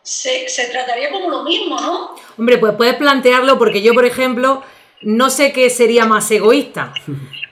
[0.02, 2.16] se, se trataría como lo mismo, ¿no?
[2.36, 4.62] Hombre, pues puedes plantearlo porque yo, por ejemplo,
[5.02, 6.92] no sé qué sería más egoísta.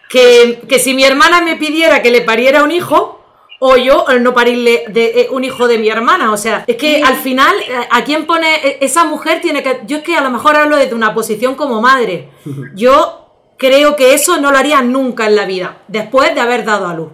[0.09, 3.16] Que, que si mi hermana me pidiera que le pariera un hijo
[3.59, 6.33] o yo no parirle de, eh, un hijo de mi hermana.
[6.33, 9.41] O sea, es que al final, eh, ¿a quién pone e, esa mujer?
[9.41, 9.81] Tiene que.
[9.87, 12.31] Yo es que a lo mejor hablo desde una posición como madre.
[12.75, 16.87] Yo creo que eso no lo haría nunca en la vida, después de haber dado
[16.89, 17.11] a luz.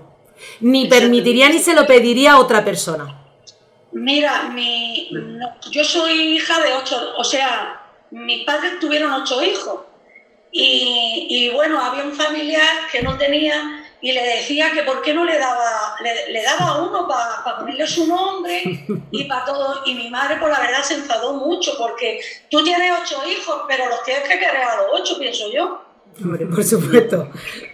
[0.60, 3.20] Ni permitiría ni se lo pediría a otra persona.
[3.92, 9.80] Mira, mi, no, yo soy hija de ocho, o sea, mis padres tuvieron ocho hijos.
[10.50, 15.14] Y, y bueno, había un familiar que no tenía y le decía que por qué
[15.14, 19.82] no le daba, le, le daba uno para ponerle su nombre y para todo.
[19.86, 23.88] Y mi madre, por la verdad, se enfadó mucho porque tú tienes ocho hijos, pero
[23.88, 25.84] los tienes que querer a los ocho, pienso yo.
[26.20, 27.30] Hombre, por supuesto,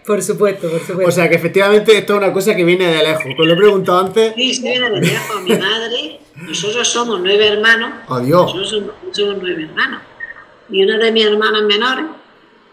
[0.06, 1.08] por supuesto, por supuesto.
[1.08, 3.24] O sea que efectivamente esto es una cosa que viene de lejos.
[3.34, 4.34] Como lo he preguntado antes.
[4.34, 5.42] Sí, sí, viene de lejos.
[5.42, 7.90] Mi madre, nosotros somos nueve hermanos.
[8.06, 8.54] Adiós.
[8.54, 10.02] Nosotros somos, somos nueve hermanos.
[10.70, 12.04] Y una de mis hermanas menores,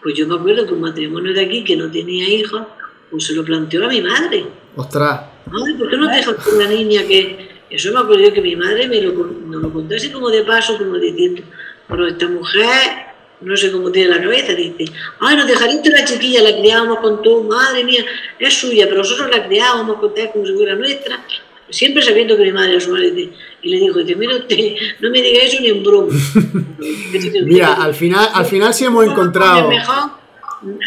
[0.04, 2.62] pues yo me acuerdo que un matrimonio de aquí que no tenía hijos,
[3.10, 4.46] pues se lo planteó a mi madre.
[4.76, 5.22] Ostras.
[5.46, 7.56] Ay, ¿por qué no dejas con la niña que.?
[7.70, 10.78] Eso me acuerdo que mi madre me lo, nos lo contó así como de paso,
[10.78, 11.42] como diciendo,
[11.88, 13.08] pero esta mujer,
[13.42, 14.86] no sé cómo tiene la cabeza, dice,
[15.20, 18.06] ay, nos dejarías la chiquilla, la criábamos con tu madre mía,
[18.40, 21.26] es suya, pero nosotros la criábamos con tal como si fuera nuestra,
[21.70, 23.32] siempre sabiendo que mi madre era su madre.
[23.62, 26.14] Y le dijo, dice, mira usted, no me diga eso ni en broma.
[27.46, 29.70] Mira, al final, al final sí hemos encontrado.
[29.70, 30.12] Mejor,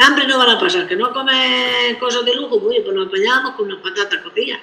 [0.05, 3.09] hambre no van a pasar, que no comes cosas de lujo, pues, oye, pues nos
[3.09, 4.61] apañábamos con unas patatas cocidas.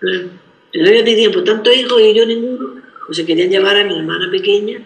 [0.00, 0.30] Pero
[0.72, 4.30] ellos decían, pues tantos hijos y yo ninguno, pues se querían llevar a mi hermana
[4.30, 4.78] pequeña,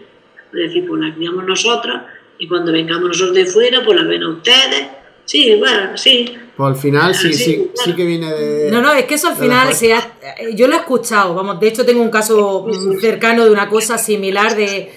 [0.50, 2.02] pues decir, pues la criamos nosotras,
[2.38, 4.86] y cuando vengamos nosotros de fuera, pues la ven a ustedes.
[5.24, 6.36] Sí, bueno, sí.
[6.56, 7.70] Pues al final sí, Sí, sí, claro.
[7.84, 8.70] sí que viene de.
[8.70, 11.60] No, no, es que eso al final se ha- eh, yo lo he escuchado, vamos,
[11.60, 12.66] de hecho tengo un caso
[13.00, 14.92] cercano de una cosa similar de,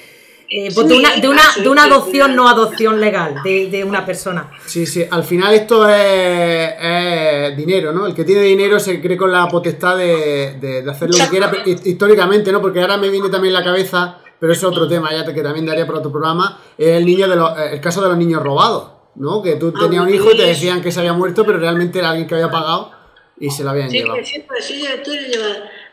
[0.56, 4.06] eh, pues de, una, de, una, de una adopción, no adopción legal, de, de una
[4.06, 4.52] persona.
[4.66, 8.06] Sí, sí, al final esto es, es dinero, ¿no?
[8.08, 11.28] El que tiene dinero se cree con la potestad de, de- de hacer lo que
[11.30, 12.62] quiera históricamente, ¿no?
[12.62, 15.86] Porque ahora me viene también la cabeza, pero es otro tema ya que también daría
[15.88, 19.42] para otro programa, es el niño de los, el caso de los niños robados, ¿no?
[19.42, 22.00] Que tú Ah, tenías un hijo y te decían que se había muerto, pero realmente
[22.00, 22.92] era alguien que había pagado
[23.40, 24.16] y se lo habían Sí, llevado.
[24.20, 24.86] que siempre, sí,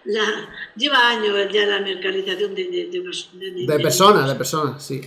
[0.04, 0.22] la
[0.76, 5.00] lleva, años ya la mercantilización de, de, de, de- De personas, de personas, sí.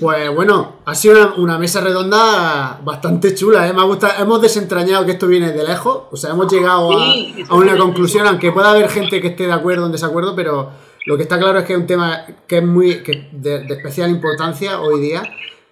[0.00, 3.72] Pues bueno, ha sido una, una mesa redonda bastante chula, ¿eh?
[3.72, 7.04] Me ha gustado, hemos desentrañado que esto viene de lejos, o sea, hemos llegado a,
[7.12, 10.34] Sí, a una conclusión, aunque pueda haber gente que esté de acuerdo o en desacuerdo,
[10.36, 10.70] pero
[11.06, 13.74] lo que está claro es que es un tema que es muy que de, de
[13.74, 15.22] especial importancia hoy día.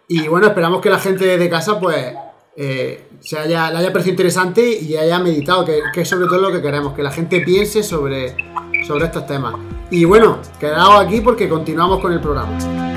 [0.09, 2.15] Y bueno, esperamos que la gente de casa, pues,
[2.61, 6.41] eh, se haya, le haya parecido interesante y haya meditado, que, que es sobre todo
[6.41, 8.35] lo que queremos, que la gente piense sobre,
[8.85, 9.55] sobre estos temas.
[9.93, 12.88] Y bueno, quedaos aquí porque continuamos con el programa.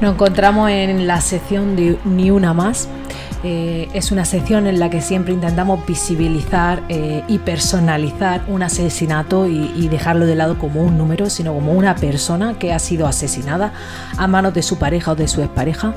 [0.00, 2.88] Nos encontramos en la sección de Ni una más.
[3.44, 9.46] Eh, es una sección en la que siempre intentamos visibilizar eh, y personalizar un asesinato
[9.46, 13.06] y, y dejarlo de lado como un número, sino como una persona que ha sido
[13.06, 13.72] asesinada
[14.16, 15.94] a manos de su pareja o de su expareja.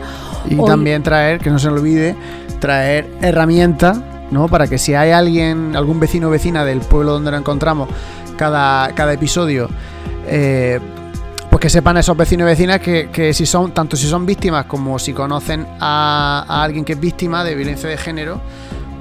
[0.48, 2.16] Y Hoy- también traer, que no se olvide,
[2.60, 4.48] traer herramientas, ¿no?
[4.48, 7.90] Para que si hay alguien, algún vecino o vecina del pueblo donde nos encontramos
[8.38, 9.68] cada, cada episodio,
[10.28, 10.80] eh,
[11.52, 14.66] pues que sepan esos vecinos y vecinas que, que si son, tanto si son víctimas
[14.66, 18.40] como si conocen a, alguien que es víctima de violencia de género,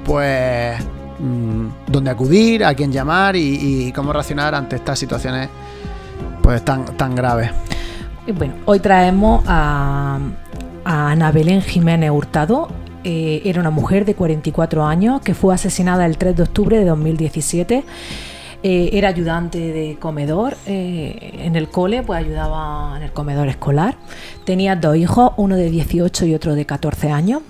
[0.03, 0.77] pues
[1.19, 5.47] mm, dónde acudir, a quién llamar y, cómo reaccionar ante estas situaciones
[6.43, 7.51] pues tan, tan graves.
[8.35, 10.19] Bueno, hoy traemos a,
[10.83, 12.67] a Ana Belén Jiménez Hurtado.
[13.05, 16.83] Eh, era una mujer de 44 años que fue asesinada el 3 de octubre de
[16.83, 17.85] 2017.
[18.63, 23.97] Eh, era ayudante de comedor eh, en el cole, pues ayudaba en el comedor escolar.
[24.45, 27.41] Tenía dos hijos, uno de 18 y otro de 14 años.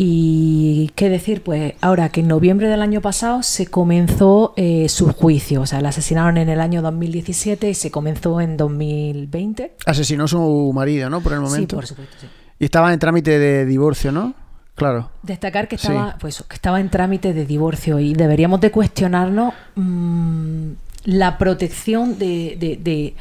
[0.00, 5.12] Y qué decir, pues ahora que en noviembre del año pasado se comenzó eh, su
[5.12, 9.74] juicio, o sea, la asesinaron en el año 2017 y se comenzó en 2020.
[9.84, 11.20] Asesinó a su marido, ¿no?
[11.20, 11.74] Por el momento.
[11.74, 12.28] Sí, por supuesto, sí.
[12.60, 14.34] Y estaba en trámite de divorcio, ¿no?
[14.78, 15.10] Claro.
[15.22, 15.88] Destacar que Sí.
[15.88, 20.70] estaba, pues, que estaba en trámite de divorcio y deberíamos de cuestionarnos mm,
[21.04, 23.14] la protección de, de- de-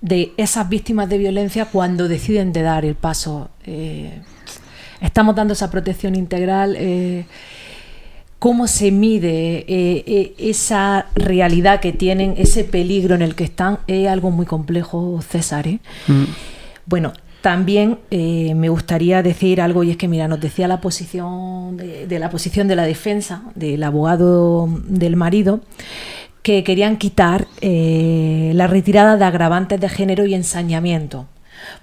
[0.00, 3.50] de esas víctimas de violencia cuando deciden de dar el paso.
[3.64, 4.20] Eh,
[5.00, 6.74] estamos dando esa protección integral.
[6.78, 7.24] eh,
[8.40, 13.78] ¿Cómo se mide eh, esa realidad que tienen, ese peligro en el que están?
[13.86, 15.68] Es algo muy complejo, César.
[16.08, 16.24] Mm.
[16.86, 17.12] Bueno,
[17.42, 22.18] también eh, me gustaría decir algo y es que mira nos decía la posición de,
[22.18, 25.60] la posición de la defensa del abogado del marido
[26.42, 31.26] que querían quitar eh, la retirada de agravantes de género y ensañamiento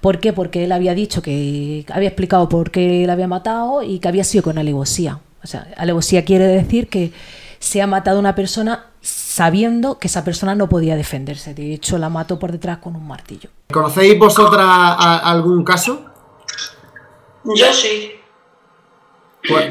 [0.00, 0.32] ¿Por qué?
[0.32, 4.24] Porque él había dicho que había explicado por qué la había matado y que había
[4.24, 5.20] sido con alevosía.
[5.42, 7.12] O sea, alevosía quiere decir que
[7.60, 11.54] se ha matado a una persona sabiendo que esa persona no podía defenderse.
[11.54, 13.50] De hecho, la mató por detrás con un martillo.
[13.70, 16.06] ¿Conocéis vosotras algún caso?
[17.44, 18.12] Yo sí.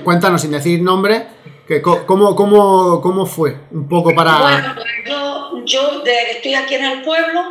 [0.04, 1.28] Cuéntanos, sin decir nombre,
[1.67, 3.58] que, cómo, cómo, ¿cómo fue?
[3.71, 4.39] Un poco para...
[4.39, 4.75] Bueno,
[5.08, 7.41] yo, yo desde que estoy aquí en el pueblo,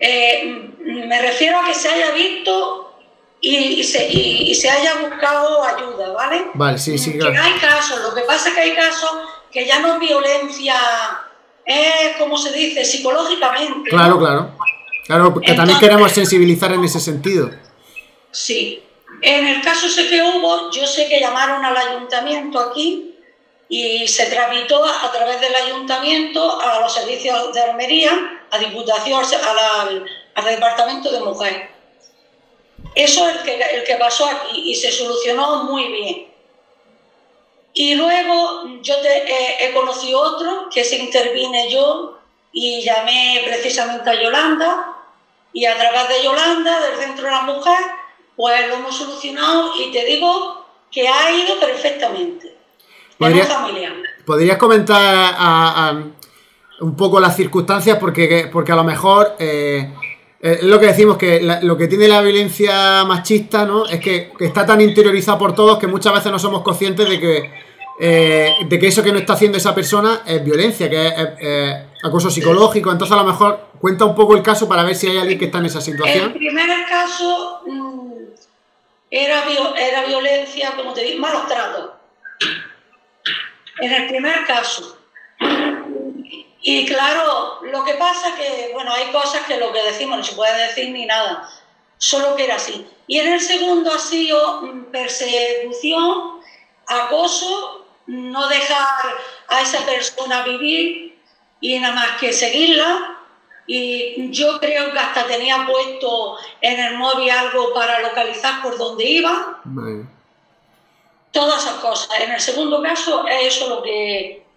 [0.00, 2.87] eh, me refiero a que se haya visto
[3.40, 6.46] y, se, haya buscado ayuda, ¿vale?
[6.54, 7.32] Vale, sí, sí, claro.
[7.32, 9.10] Que hay casos, lo que pasa es que hay casos
[9.52, 10.74] que ya no es violencia,
[11.64, 13.90] es como se dice, psicológicamente.
[13.90, 14.50] Claro, claro.
[15.06, 17.50] Claro, que también queremos sensibilizar en ese sentido.
[18.30, 18.82] Sí.
[19.22, 23.14] En el caso ese que hubo, yo sé que llamaron al ayuntamiento aquí
[23.68, 29.24] y se tramitó a través del ayuntamiento a los servicios de armería, a Diputación,
[30.34, 31.77] al Departamento de Mujer.
[32.94, 36.28] Eso es el que, el que pasó aquí y se solucionó muy bien.
[37.74, 42.18] Y luego yo he conocido otro que se intervine yo
[42.52, 44.96] y llamé precisamente a Yolanda
[45.52, 47.78] y a través de Yolanda, del Centro de la Mujer,
[48.36, 52.56] pues lo hemos solucionado y te digo que ha ido perfectamente.
[54.24, 56.04] ¿Podrías comentar
[56.80, 57.98] un poco las circunstancias?
[57.98, 59.92] Porque, porque a lo mejor eh,
[60.40, 63.86] eh, lo que decimos, que lo que tiene la violencia machista ¿no?
[63.86, 67.50] es que, está tan interiorizada por todos que muchas veces no somos conscientes de que,
[68.00, 72.30] eh, de que eso que no está haciendo esa persona es violencia, que es acoso
[72.30, 72.92] psicológico.
[72.92, 75.46] Entonces a lo mejor cuenta un poco el caso para ver si hay alguien que
[75.46, 76.26] está en esa situación.
[76.26, 78.12] El primer caso mm,
[79.10, 79.42] era,
[79.76, 81.90] era violencia, como te digo, malos tratos
[83.80, 84.98] en el primer caso.
[86.70, 90.34] Y claro, lo que pasa que, bueno, hay cosas que lo que decimos no se
[90.34, 91.48] puede decir ni nada,
[91.96, 92.86] solo que era así.
[93.06, 96.42] Y en el segundo ha sido persecución,
[96.86, 98.86] acoso, no dejar
[99.48, 101.18] a esa persona vivir
[101.62, 103.16] y nada más que seguirla.
[103.66, 109.04] Y yo creo que hasta tenía puesto en el móvil algo para localizar por dónde
[109.04, 109.62] iba
[111.32, 112.10] todas esas cosas.
[112.20, 114.47] En el segundo caso es eso lo que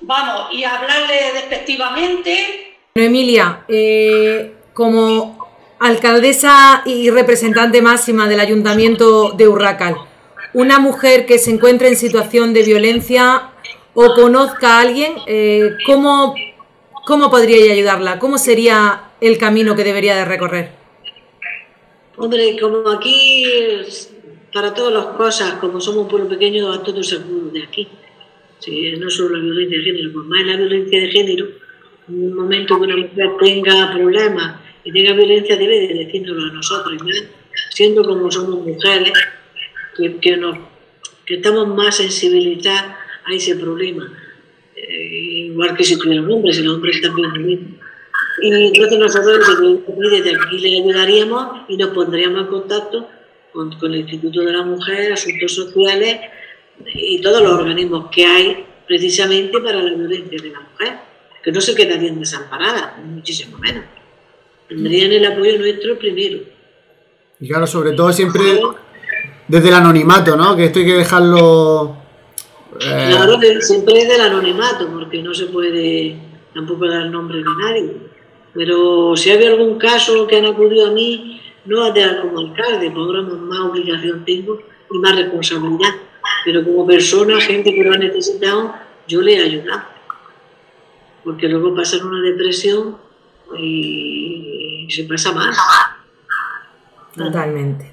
[0.00, 2.76] vamos, y hablarle despectivamente.
[2.94, 5.46] Emilia, eh, como
[5.78, 9.96] alcaldesa y representante máxima del ayuntamiento de Urracal,
[10.54, 13.50] una mujer que se encuentre en situación de violencia
[13.94, 16.34] o conozca a alguien, eh, ¿cómo,
[17.06, 18.18] ¿cómo podría ayudarla?
[18.18, 20.70] ¿Cómo sería el camino que debería de recorrer?
[22.18, 23.44] Hombre, como aquí
[24.52, 27.88] para todas las cosas, como somos un pueblo pequeño, a todos seguros de aquí.
[28.98, 31.48] No solo la violencia de género, pues más la violencia de género,
[32.08, 37.02] en un momento que una mujer tenga problemas y tenga violencia, debe de a nosotros,
[37.70, 39.12] siendo como somos mujeres,
[39.96, 40.58] que, que, nos,
[41.24, 42.92] que estamos más sensibilizados
[43.24, 44.12] a ese problema.
[44.76, 47.68] Eh, igual que si tuvieran hombres, si los hombres también lo mismo.
[48.42, 49.40] Y entonces nosotros
[50.10, 53.08] desde aquí le ayudaríamos y nos pondríamos en contacto
[53.52, 56.20] con, el Instituto de la Mujer, Asuntos Sociales
[56.84, 60.98] y todos los organismos que hay precisamente para la violencia de la mujer,
[61.42, 63.84] que no se quedarían desamparadas, muchísimo menos.
[64.68, 66.38] Tendrían el apoyo nuestro primero.
[67.40, 68.60] Y claro, sobre todo siempre
[69.48, 70.56] desde el anonimato, ¿no?
[70.56, 71.96] Que esto hay que dejarlo...
[72.80, 73.08] Eh...
[73.10, 76.16] Claro, siempre desde el anonimato, porque no se puede
[76.54, 77.96] tampoco dar nombre de nadie.
[78.54, 83.60] Pero si hay algún caso que han acudido a mí no como alcalde, por más
[83.60, 84.58] obligación tengo
[84.90, 85.94] y más responsabilidad,
[86.44, 88.74] pero como persona, gente que lo ha necesitado,
[89.08, 89.82] yo le he ayudado.
[91.24, 92.96] Porque luego pasan una depresión
[93.58, 95.56] y se pasa más.
[97.16, 97.92] Totalmente.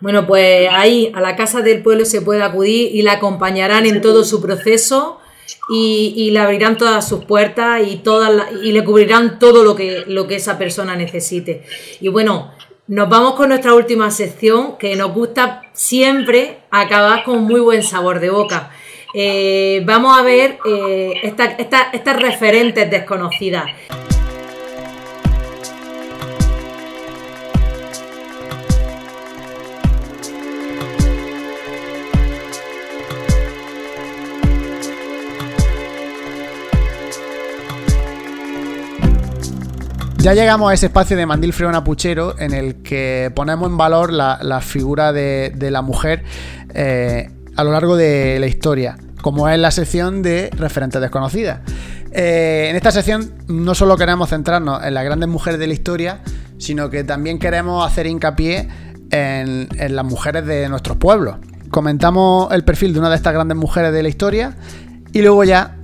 [0.00, 4.02] Bueno, pues ahí a la casa del pueblo se puede acudir y la acompañarán en
[4.02, 5.20] todo su proceso
[5.70, 10.26] y, le abrirán todas sus puertas y, todas y le cubrirán todo lo que, lo
[10.26, 11.64] que esa persona necesite.
[12.00, 12.52] Y bueno,
[12.86, 18.20] nos vamos con nuestra última sección, que nos gusta siempre acabar con muy buen sabor
[18.20, 18.70] de boca.
[19.14, 23.64] Eh, vamos a ver eh, estas referentes desconocidas.
[40.24, 44.10] Ya llegamos a ese espacio de Mandil Freona Puchero en el que ponemos en valor
[44.10, 46.24] la, figura de, de la mujer
[46.72, 51.60] eh, a lo largo de la historia, como es la sección de referentes desconocidas.
[52.10, 56.22] Eh, en esta sección no solo queremos centrarnos en las grandes mujeres de la historia,
[56.56, 58.70] sino que también queremos hacer hincapié
[59.10, 61.36] en, en las mujeres de nuestros pueblos.
[61.68, 64.56] Comentamos el perfil de una de estas grandes mujeres de la historia
[65.12, 65.76] y luego ya,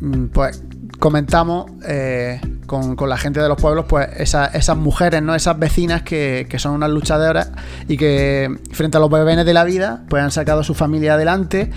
[0.00, 0.64] mm, pues,
[0.98, 5.34] comentamos eh, con, con la gente de los pueblos, pues, esa- esas mujeres, ¿no?
[5.34, 7.50] Esas vecinas que, que son unas luchadoras
[7.88, 11.14] y que frente a los bebenes de la vida, pues han sacado a su familia
[11.14, 11.70] adelante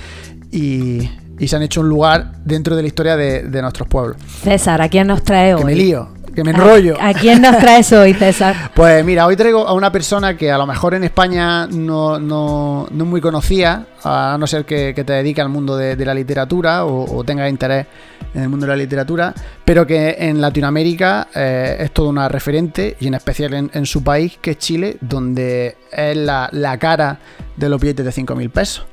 [0.51, 1.09] y,
[1.39, 4.17] y se han hecho un lugar dentro de la historia de, de nuestros pueblos.
[4.43, 5.61] César, ¿a quién nos trae hoy?
[5.61, 6.95] Que me lío, que me enrollo.
[6.99, 8.71] ¿A, a quién nos traes hoy, César?
[8.75, 12.87] Pues mira, hoy traigo a una persona que a lo mejor en España no, no,
[12.89, 16.05] no es muy conocida, a no ser que, que te dedique al mundo de, de
[16.05, 17.85] la literatura o, o tenga interés
[18.33, 19.33] en el mundo de la literatura,
[19.65, 24.03] pero que en Latinoamérica eh, es toda una referente y en especial en, en su
[24.03, 27.19] país, que es Chile, donde es la, la cara
[27.57, 28.85] de los billetes de 5.000 pesos.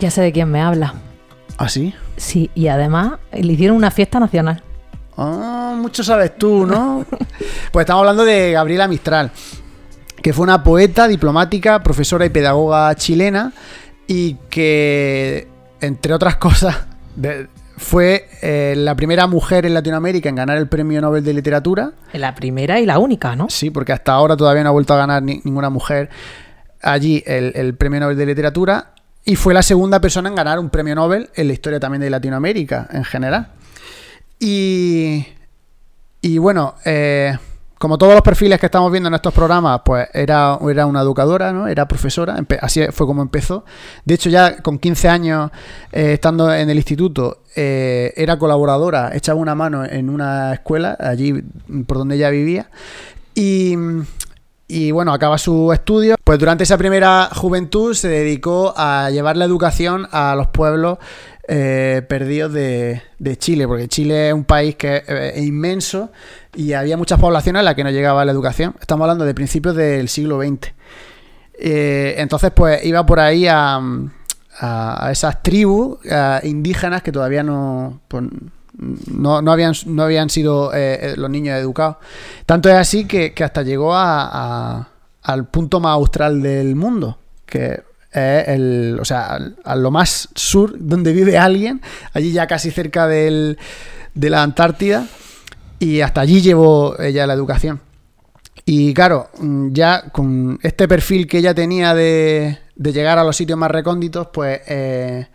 [0.00, 0.94] Ya sé de quién me habla.
[1.58, 1.94] ¿Así?
[2.16, 4.62] Sí, y además le hicieron una fiesta nacional.
[5.16, 7.04] Ah, mucho sabes tú, ¿no?
[7.72, 9.30] pues estamos hablando de Gabriela Mistral,
[10.22, 13.52] que fue una poeta, diplomática, profesora y pedagoga chilena
[14.06, 15.48] y que,
[15.80, 16.76] entre otras cosas,
[17.14, 17.48] de-
[17.78, 21.92] fue eh, la primera mujer en Latinoamérica en ganar el Premio Nobel de Literatura.
[22.14, 23.48] La primera y la única, ¿no?
[23.50, 26.08] Sí, porque hasta ahora todavía no ha vuelto a ganar ni- ninguna mujer
[26.80, 28.92] allí el, el Premio Nobel de Literatura.
[29.26, 32.08] Y fue la segunda persona en ganar un premio Nobel en la historia también de
[32.08, 33.48] Latinoamérica en general.
[34.38, 35.26] Y,
[36.20, 37.36] y bueno, eh,
[37.78, 41.52] como todos los perfiles que estamos viendo en estos programas, pues era, era una educadora,
[41.52, 41.68] ¿no?
[41.68, 43.64] Era profesora, así fue como empezó.
[44.04, 45.50] De hecho, ya con 15 años,
[45.92, 51.34] eh, estando en el instituto, eh, era colaboradora, echaba una mano en una escuela, allí
[51.86, 52.70] por donde ella vivía.
[53.34, 53.76] Y,
[54.68, 56.16] y bueno, acaba su estudio.
[56.24, 60.98] Pues durante esa primera juventud se dedicó a llevar la educación a los pueblos
[61.48, 63.02] eh, perdidos de,
[63.36, 66.10] Chile, porque Chile es un país que eh, es inmenso
[66.54, 68.74] y había muchas poblaciones a las que no llegaba la educación.
[68.80, 70.72] Estamos hablando de principios del siglo XX.
[71.58, 73.80] Eh, entonces, pues iba por ahí a,
[75.10, 78.24] esas tribus eh, indígenas que todavía no, pues,
[79.12, 80.72] no, no habían, no habían sido
[81.16, 81.96] los niños educados.
[82.44, 84.88] Tanto es así que, que hasta llegó a-
[85.22, 87.82] al punto más austral del mundo, que
[88.16, 91.80] es el, o sea, a lo más sur donde vive alguien,
[92.12, 93.58] allí ya casi cerca del,
[94.14, 95.06] de la Antártida,
[95.78, 97.80] y hasta allí llevó ella la educación.
[98.64, 103.36] Y claro, mm, ya con este perfil que ella tenía de, de llegar a los
[103.36, 105.28] sitios más recónditos, pues eh,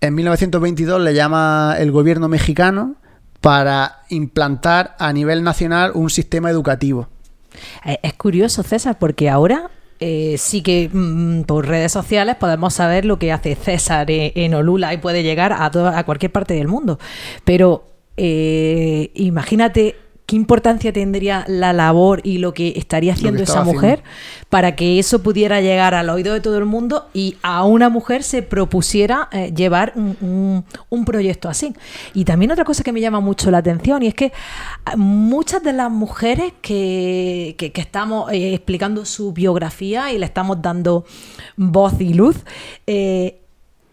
[0.00, 2.96] en 1922 le llama el gobierno mexicano
[3.40, 7.08] para implantar a nivel nacional un sistema educativo.
[7.84, 9.70] Eh, Es curioso, César, porque ahora
[10.04, 14.54] eh, sí que mm, por redes sociales podemos saber lo que hace César e- en
[14.54, 16.98] Olula y puede llegar a, a cualquier parte del mundo.
[17.44, 17.84] Pero
[18.16, 19.96] eh, imagínate
[20.32, 24.02] qué importancia tendría la labor y lo que estaría haciendo esa mujer
[24.48, 28.22] para que eso pudiera llegar al oído de todo el mundo y a una mujer
[28.22, 31.74] se propusiera eh, llevar un, un- un proyecto así.
[32.14, 34.32] Y también otra cosa que me llama mucho la atención y es que
[34.86, 40.24] ah, muchas de las mujeres que, que- que estamos eh, explicando su biografía y le
[40.24, 41.04] estamos dando
[41.58, 42.36] voz y luz,
[42.86, 43.38] eh,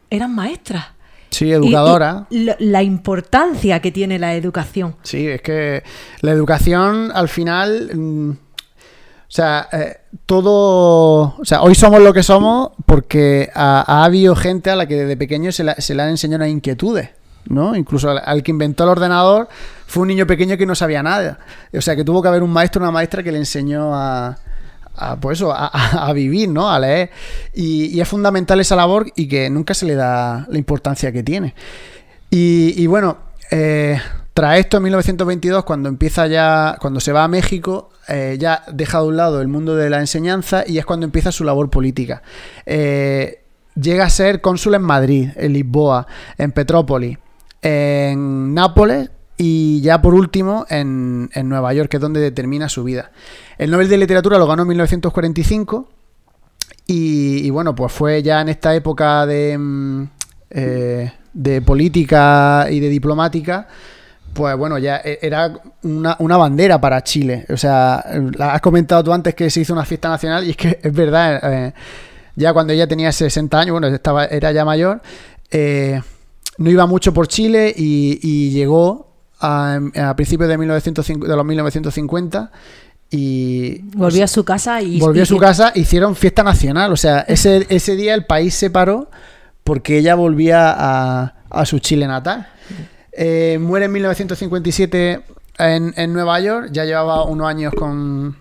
[0.10, 0.86] eran maestras.
[1.30, 2.26] Sí, educadora.
[2.30, 4.96] y la importancia que tiene la educación.
[5.04, 5.84] Sí, es que
[6.22, 7.92] la educación al final.
[7.94, 11.36] mm, o sea, eh, todo.
[11.40, 14.96] O sea, hoy somos lo que somos porque ha, ha habido gente a la que
[14.96, 17.10] desde pequeño se, la- se le han enseñado las inquietudes.
[17.48, 17.76] ¿no?
[17.76, 19.48] Incluso al, al que inventó el ordenador
[19.88, 21.40] fue un niño pequeño que no sabía nada.
[21.76, 24.38] O sea, que tuvo que haber un maestro o una maestra que le enseñó a.
[25.00, 26.70] a, pues eso, a, vivir, ¿no?
[26.70, 27.10] A leer.
[27.54, 31.56] Y, es fundamental esa labor y que nunca se le da la importancia que tiene.
[32.30, 33.18] Y, y bueno,
[33.52, 34.00] eh,
[34.34, 39.02] tras esto, en 1922, cuando empieza ya, cuando se va a México, eh, ya deja
[39.02, 42.22] de un lado el mundo de la enseñanza y es cuando empieza su labor política.
[42.66, 43.42] Eh,
[43.76, 47.18] llega a ser cónsul en Madrid, en Lisboa, en Petrópolis,
[47.62, 49.10] en Nápoles
[49.42, 53.12] y ya por último en, en Nueva York, que es donde termina su vida.
[53.58, 55.88] El Nobel de Literatura lo ganó en 1945
[56.86, 60.04] y, bueno, pues fue ya en esta época de, mm,
[60.50, 63.66] eh, de política y de diplomática,
[64.34, 67.46] pues bueno, ya e- era una, una bandera para Chile.
[67.48, 68.04] O sea,
[68.40, 71.40] has comentado tú antes que se hizo una fiesta nacional y es que es verdad,
[71.44, 71.74] eh,
[72.36, 75.02] ya cuando ella tenía 60 años, bueno, estaba, era ya mayor,
[75.50, 76.02] eh,
[76.58, 79.09] no iba mucho por Chile y llegó
[79.40, 82.52] a, a principios de, 1905 de los 1950
[83.12, 85.00] y Volvió a su casa y...
[85.00, 86.94] volvió a su casa, hicieron fiesta nacional.
[86.94, 89.10] O sea, ese, ese día el país se paró
[89.64, 92.48] porque ella volvía a, a su Chile natal.
[93.12, 95.24] Eh, muere en 1957
[95.58, 98.38] en, en Nueva York, ya llevaba unos años con,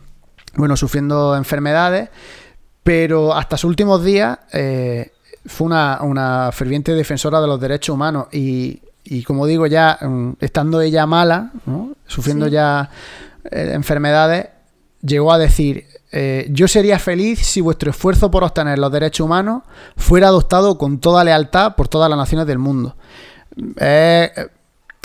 [0.54, 2.10] bueno, sufriendo enfermedades,
[2.82, 5.12] pero hasta sus últimos días eh,
[5.46, 8.80] fue una, una ferviente defensora de los derechos humanos y,
[9.10, 11.92] y como digo, ya mm, estando ella mala, ¿no?
[12.06, 12.90] sufriendo ya
[13.50, 14.48] eh, enfermedades,
[15.00, 19.62] llegó a decir, eh, yo sería feliz si vuestro esfuerzo por obtener los derechos humanos
[19.96, 22.96] fuera adoptado con toda lealtad por todas las naciones del mundo.
[23.78, 24.30] Eh,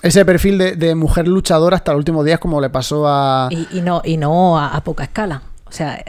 [0.02, 3.48] ese perfil de, de mujer luchadora hasta los últimos días como le pasó a...
[3.52, 5.44] Y, y no, y no a, a poca escala.
[5.66, 6.04] O sea,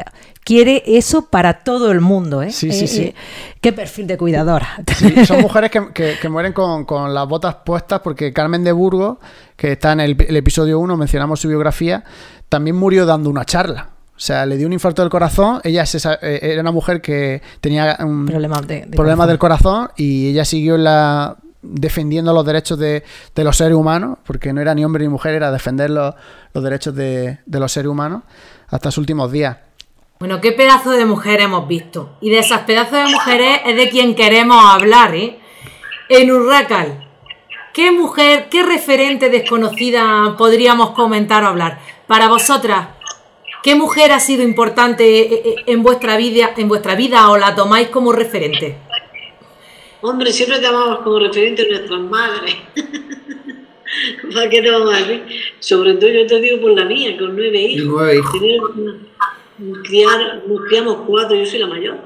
[0.45, 2.51] quiere eso para todo el mundo, ¿eh?
[2.53, 3.03] Sí, sí, Eh, sí.
[3.03, 3.15] eh,
[3.61, 4.69] qué perfil de cuidadora.
[4.97, 8.73] Sí, son mujeres que, que- que mueren con, con las botas puestas porque Carmen de
[8.73, 9.19] Burgos,
[9.57, 12.05] que está en el, el episodio 1, mencionamos su biografía,
[12.49, 13.91] también murió dando una charla.
[14.17, 15.61] O sea, le dio un infarto del corazón.
[15.65, 15.83] Ella
[16.23, 19.29] eh, era una mujer que tenía un Problemas de, de problema corazón.
[19.29, 23.03] del corazón y ella siguió la defendiendo los derechos de,
[23.35, 26.15] de los seres humanos, porque no era ni hombre ni mujer, era defender los,
[26.53, 28.23] los derechos de, de los seres humanos
[28.69, 29.57] hasta sus últimos días.
[30.21, 32.11] Bueno, qué pedazo de mujer hemos visto.
[32.21, 35.39] Y de esas pedazos de mujeres es de quien queremos hablar, ¿eh?
[36.09, 37.09] En Urracal.
[37.73, 41.81] ¿Qué mujer, qué referente desconocida podríamos comentar o hablar?
[42.07, 42.89] Para vosotras,
[43.65, 47.57] ¿qué mujer ha sido importante eh, eh, en vuestra vida, en vuestra vida o la
[47.57, 48.77] tomáis como referente?
[50.03, 52.57] Hombre, siempre tomamos como referente a nuestras madres.
[54.35, 55.25] ¿Para qué te vamos a decir?
[55.59, 57.87] Sobre todo yo te digo por la mía, con nueve hijos.
[57.89, 58.41] nueve hijos.
[59.83, 61.99] Criar- nos cuatro, yo soy la mayor,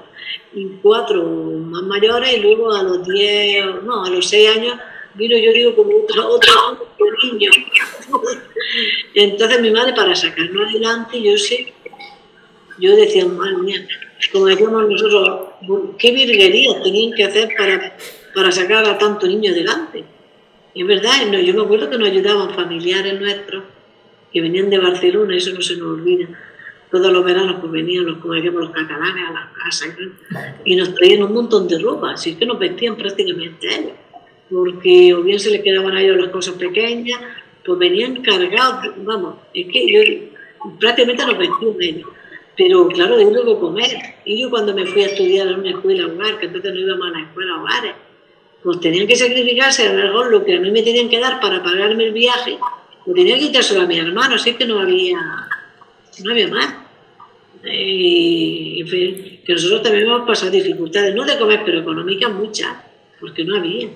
[0.54, 4.74] y cuatro más mayores, y luego a los diez, no, a los seis años
[5.14, 6.76] vino yo digo como otro, otro,
[7.24, 7.50] niño.
[9.14, 11.72] Entonces mi madre para sacarnos adelante, yo sé,
[12.78, 13.88] yo decía, madre mía,
[14.32, 15.48] como decíamos nosotros,
[15.98, 17.96] qué virguerías tenían que hacer para,
[18.34, 20.04] para sacar a tanto niño adelante.
[20.74, 23.64] Es verdad, yo me acuerdo que nos ayudaban familiares nuestros
[24.32, 26.28] que venían de Barcelona, eso no se nos olvida.
[26.90, 29.94] Todos los veranos pues venían los, como decíamos, los catalanes a las casas
[30.64, 33.92] y nos traían un montón de ropa, así que nos vestían prácticamente ellos.
[34.50, 37.20] Porque o bien se les quedaban a ellos las cosas pequeñas,
[37.64, 42.08] pues venían cargados, vamos, es que yo prácticamente nos vestían ellos.
[42.56, 43.90] Pero claro, yo tengo que comer.
[44.24, 47.06] Y yo cuando me fui a estudiar en una escuela hogar, que entonces no íbamos
[47.06, 47.94] a la escuela hogares,
[48.62, 51.40] pues tenían que sacrificarse a lo mejor lo que a mí me tenían que dar
[51.40, 52.58] para pagarme el viaje,
[53.06, 55.18] lo tenía que quitárselo a mi hermano, así que no había,
[56.24, 56.74] no había más.
[57.64, 62.76] Y, en fin, que nosotros también hemos pasado dificultades, no de comer, pero económicas muchas,
[63.20, 63.88] porque no había.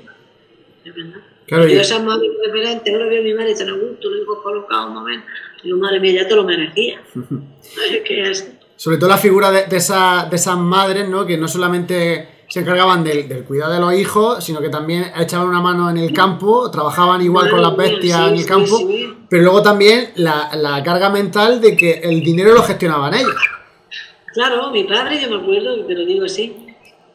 [0.84, 1.20] Es verdad.
[1.46, 4.42] Claro, yo esas madres referentes, ahora veo a mi madre tan a gusto, lo digo
[4.42, 5.26] colocado un momento,
[5.62, 7.00] digo, madre mía, ya te lo merecía.
[8.08, 11.24] Es- Sobre todo la figura de, de esa- de esas madres, ¿no?
[11.26, 15.48] Que no solamente se encargaban del, del cuidado de los hijos, sino que también echaban
[15.48, 18.76] una mano en el campo, trabajaban igual con las bestias Sí, en el sí, campo,
[18.76, 19.14] sí.
[19.30, 23.34] pero luego también la, la carga mental de que el dinero lo gestionaban ellos.
[24.34, 26.54] Claro, mi padre, yo me acuerdo, te lo digo así,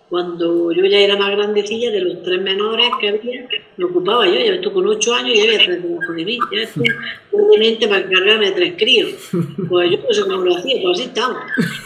[0.09, 4.35] cuando yo ya era más grandecilla, de los tres menores que había, me ocupaba yo,
[4.35, 6.87] ya estuve con ocho años y había tres debajo de mí, ya estoy
[7.31, 9.29] obviamente para encargarme de tres críos.
[9.67, 11.37] Pues yo no sé cómo lo hacía, pues así estamos.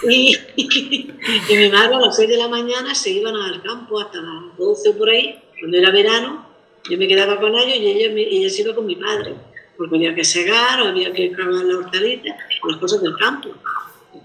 [0.10, 4.58] Y, mi madre a las seis de la mañana se iban al campo hasta las
[4.58, 6.46] doce por ahí, cuando era verano,
[6.90, 9.34] yo me quedaba con ellos y ella, ella se iba con mi padre,
[9.78, 13.50] porque había que segar, o había que cavar la hortaliza, o las cosas del campo.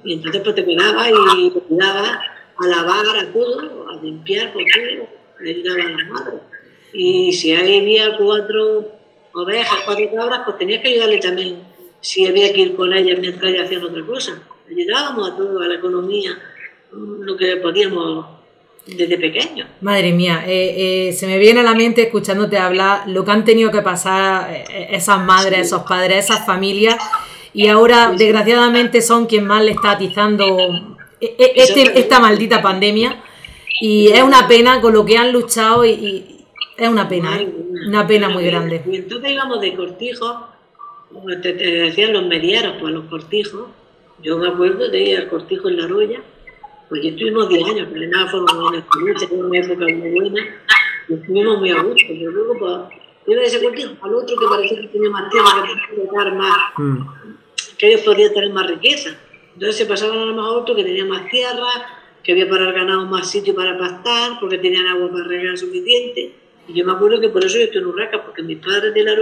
[0.05, 2.21] Y entonces pues te quedaba y te cuidaba
[2.59, 5.09] a lavar, a todo, a limpiar, por todo,
[5.41, 6.41] le ayudaba a las madres.
[6.93, 8.93] Y si ahí había cuatro
[9.33, 11.61] ovejas, cuatro cabras, pues tenías que ayudarle también
[12.01, 14.43] si había que ir con ellas mientras ellas hacían otra cosa.
[14.71, 16.39] Ayudábamos a todo, a la economía,
[16.93, 18.27] lo que podíamos
[18.87, 19.69] desde pequeños.
[19.81, 23.45] Madre mía, eh, eh, se me viene a la mente escuchándote hablar lo que han
[23.45, 26.97] tenido que pasar eh, esas madres, esos padres, esas familias,
[27.53, 33.23] y ahora desgraciadamente son quien más le está atizando este- esta maldita pandemia.
[33.81, 36.45] Y es una pena con lo que han luchado y, y
[36.79, 37.53] es una pena, ¿eh?
[37.89, 38.83] una pena muy grande.
[38.91, 40.49] Y entonces íbamos de cortijo,
[41.13, 43.67] como te, te decían los mediaros, pues los cortijos.
[44.23, 46.21] Yo me acuerdo de ir al cortijo en la roya,
[46.89, 50.43] pues ya estuvimos 10 años, pero nada fueron años felices, fue una época muy buena,
[51.09, 52.05] y estuvimos muy a gusto.
[52.09, 52.73] Pero luego, pues,
[53.27, 55.49] iba de ese cortijo al otro que parecía que tenía más tierra,
[55.91, 56.57] que podía más,
[57.77, 59.11] que ellos podían tener más riqueza.
[59.57, 61.67] Entonces se pasaban a lo mejor a otro que tenía más tierra,
[62.23, 66.35] que había para el ganado más sitio para pastar, porque tenían agua para regar suficiente.
[66.69, 69.03] Y yo me acuerdo que por eso yo estoy en Urraca, porque mis padres de
[69.03, 69.15] la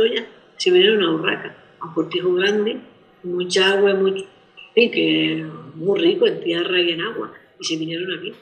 [0.57, 2.78] se vinieron a Urraca, a un cortijo grande,
[3.22, 4.26] mucha agua, muy,
[4.74, 8.32] que muy rico en tierra y en agua, y se vinieron aquí.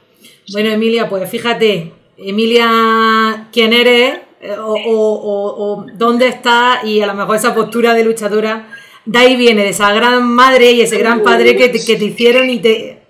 [0.50, 4.20] Bueno, Emilia, pues fíjate, Emilia, ¿quién eres?
[4.40, 8.68] Eh, o, o, dónde está y a lo mejor esa postura de luchadora,
[9.04, 12.04] de ahí viene, de esa gran madre y ese gran padre que te, que te
[12.04, 13.02] hicieron y te...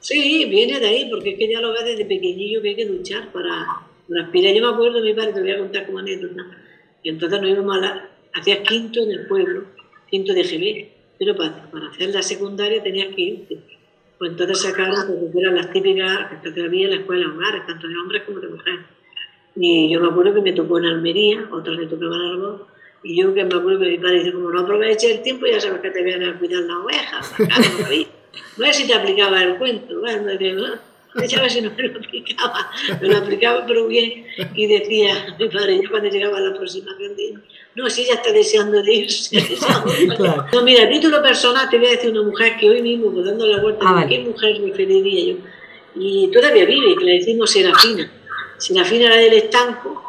[0.00, 2.84] Sí, viene de ahí, porque es que ya lo ves desde pequeñillo que hay que
[2.86, 4.54] luchar para, para aspirar.
[4.54, 6.42] Yo me acuerdo de mi padre, te voy a contar como anécdota,
[7.02, 9.64] y entonces nos íbamos a la, hacías quinto en el pueblo,
[10.10, 10.88] quinto de GB,
[11.18, 13.58] pero para, para hacer la secundaria tenías que irte.
[14.18, 17.96] Pues entonces sacaron, porque eran las típicas que había en la escuela hogares, tanto de
[17.96, 18.80] hombres como de mujeres.
[19.56, 22.66] Y yo me acuerdo que me tocó en Almería, otras le tocaban algo,
[23.02, 25.60] y yo que me acuerdo que mi padre dice, como no aproveche el tiempo, ya
[25.60, 27.34] sabes que te vienen a cuidar las ovejas,
[28.56, 30.30] no sé si te aplicaba el cuento, bueno,
[31.26, 34.24] ya si no me lo aplicaba, me lo aplicaba pero bien,
[34.54, 37.34] y decía mi padre, ya cuando llegaba la aproximación, de,
[37.74, 39.36] no, si ella está deseando de irse.
[40.52, 43.46] No, mira, título personal, te voy a decir una mujer que hoy mismo, pues dando
[43.46, 45.40] la vuelta, ah, ¿qué mujer me referiría yo?
[45.94, 48.10] Y todavía vive, que le decimos Serafina.
[48.58, 50.01] Serafina era del estanco,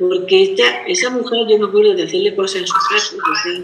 [0.00, 3.62] porque esta, esa mujer yo me acuerdo de hacerle cosas en su casa,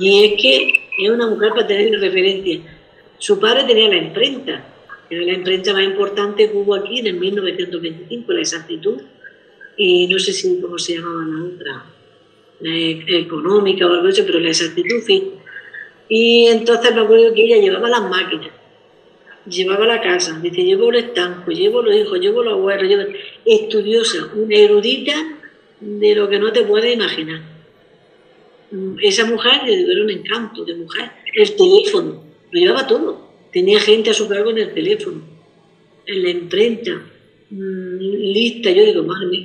[0.00, 2.60] y es que es una mujer para tener referencia.
[3.18, 4.64] Su padre tenía la imprenta,
[5.10, 9.02] era la imprenta más importante que hubo aquí en el 1925, la exactitud,
[9.76, 11.84] y no sé si cómo se llamaba la otra,
[12.60, 15.32] la económica o algo así, pero la exactitud sí.
[16.08, 18.52] Y entonces me acuerdo que ella llevaba las máquinas
[19.48, 23.04] llevaba la casa, dice, llevo el estanco, llevo los hijos, llevo los abuelos, llevo...
[23.46, 25.14] estudiosa, una erudita
[25.80, 27.40] de lo que no te puedes imaginar.
[29.00, 31.10] Esa mujer era un encanto de mujer.
[31.34, 33.28] El teléfono, lo llevaba todo.
[33.52, 35.22] Tenía gente a su cargo en el teléfono,
[36.06, 36.92] en la imprenta,
[37.50, 38.70] mm, lista.
[38.70, 39.42] Yo digo, madre mía,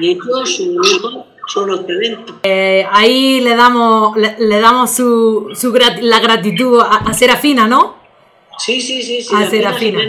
[0.00, 2.36] y sus hijos son los talentos.
[2.44, 8.05] Eh, ahí le damos, le, damos su, su la gratitud a, a Serafina, ¿no?
[8.58, 9.34] Sí, sí, sí, sí.
[9.34, 10.00] A Serafina.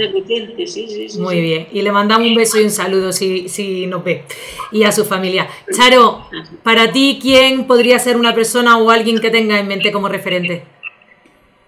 [0.65, 1.67] Sí, sí, Muy bien.
[1.71, 4.25] Y le mandamos un beso y un saludo si, si nos ve.
[4.71, 5.49] Y a su familia.
[5.75, 6.27] Charo,
[6.63, 10.65] para ti, ¿quién podría ser una persona o alguien que tenga en mente como referente?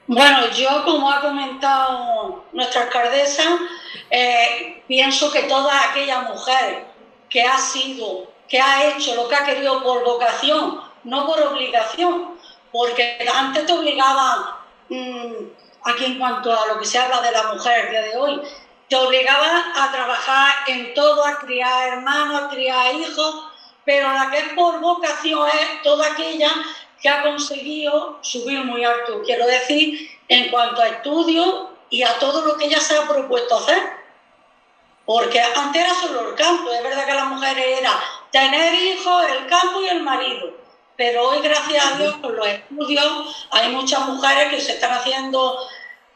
[0.07, 3.59] Bueno, yo, como ha comentado nuestra alcaldesa,
[4.09, 6.86] eh, pienso que toda aquella mujer
[7.30, 12.39] que ha sido, que ha hecho lo que ha querido por vocación, no por obligación,
[12.71, 14.45] porque antes te obligaban.
[14.89, 15.34] Mm,
[15.89, 18.41] aquí en cuanto a lo que se habla de la mujer el día de hoy,
[18.87, 23.45] te obligaba a trabajar en todo, a criar hermanos, a criar hijos,
[23.85, 26.49] pero la que es por vocación es toda aquella
[27.01, 32.45] que ha conseguido subir muy alto, quiero decir, en cuanto a estudios y a todo
[32.45, 33.81] lo que ella se ha propuesto hacer.
[35.05, 37.91] Porque antes era solo el campo, es verdad que las mujeres era
[38.31, 40.59] tener hijos, el campo y el marido
[40.99, 45.57] pero hoy, gracias a Dios, con los estudios, hay muchas mujeres que se están haciendo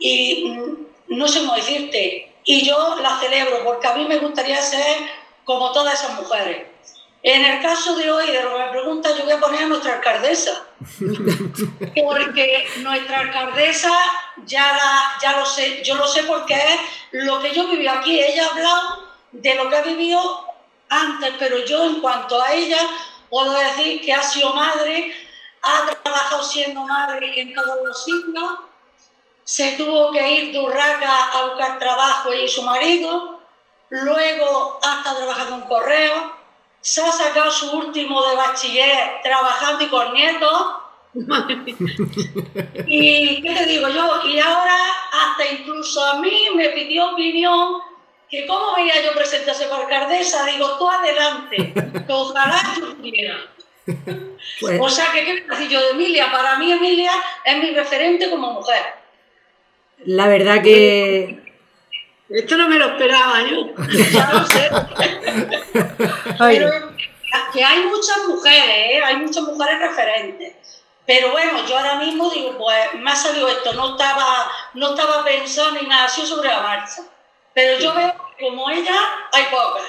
[0.03, 0.59] y
[1.07, 4.97] no sé cómo decirte, y yo las celebro porque a mí me gustaría ser
[5.45, 6.67] como todas esas mujeres.
[7.21, 9.67] En el caso de hoy, de lo que me pregunta, yo voy a poner a
[9.67, 10.65] nuestra alcaldesa,
[12.03, 13.91] porque nuestra alcaldesa
[14.45, 14.77] ya,
[15.21, 18.19] ya lo sé, yo lo sé porque es lo que yo viví aquí.
[18.19, 20.45] Ella ha hablado de lo que ha vivido
[20.89, 22.79] antes, pero yo en cuanto a ella
[23.33, 25.11] Puedo decir que ha sido madre,
[25.63, 28.59] ha trabajado siendo madre en todos los siglos,
[29.43, 33.39] se tuvo que ir de Urraca a buscar trabajo y su marido,
[33.89, 36.33] luego ha estado trabajando en correo,
[36.81, 40.75] se ha sacado su último de bachiller trabajando y con nietos.
[42.87, 44.75] y qué te digo yo, y ahora
[45.11, 47.81] hasta incluso a mí me pidió opinión
[48.29, 51.73] que cómo veía yo presentarse por alcaldesa, digo, tú adelante,
[52.07, 53.35] que ojalá estuviera.
[54.59, 57.11] Pues o sea, que qué decir yo de Emilia, para mí Emilia
[57.45, 59.02] es mi referente como mujer.
[60.05, 61.41] La verdad que...
[62.29, 63.73] Esto no me lo esperaba yo,
[64.11, 64.69] ya lo sé.
[66.39, 66.93] Pero
[67.53, 69.01] que hay muchas mujeres, ¿eh?
[69.03, 70.53] hay muchas mujeres referentes.
[71.05, 75.23] Pero bueno, yo ahora mismo digo, pues me ha salido esto, no estaba, no estaba
[75.23, 77.03] pensando ni nada así sobre la marcha.
[77.53, 78.95] Pero yo veo que como ella
[79.31, 79.83] hay pocas.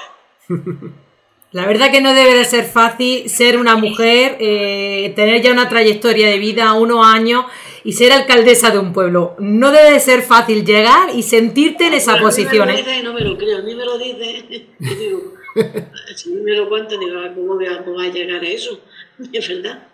[1.51, 5.69] La verdad que no debe de ser fácil ser una mujer, eh, tener ya una
[5.69, 7.45] trayectoria de vida, unos años
[7.85, 9.35] y ser alcaldesa de un pueblo.
[9.37, 12.67] No debe de ser fácil llegar y sentirte en esa posición.
[12.71, 13.01] ¿eh?
[13.03, 14.65] no me lo creo, a mí me lo dice.
[14.79, 15.33] digo,
[16.15, 18.79] si me lo cuento, digo, ah, ¿cómo voy, a, cómo a llegar a eso?
[19.31, 19.87] Es verdad.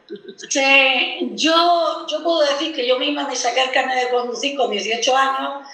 [0.50, 4.72] Sí, yo, yo puedo decir que yo misma me saqué el carnet de conducir con
[4.72, 5.68] 18 años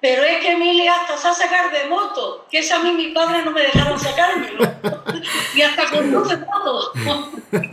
[0.00, 3.12] Pero es que Emilia hasta se ha sacar de moto, que esa a mí mis
[3.12, 4.72] padres no me dejaron sacármelo.
[5.54, 6.92] y hasta conduce moto.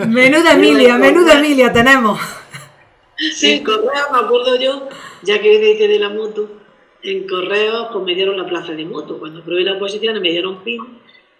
[0.07, 2.19] Menuda Emilia, menuda Emilia tenemos.
[3.17, 4.87] Sí, en correo me acuerdo yo,
[5.23, 6.49] ya que dice de la moto,
[7.03, 9.17] en correo pues me dieron la plaza de moto.
[9.19, 10.81] Cuando probé la oposición me dieron pin,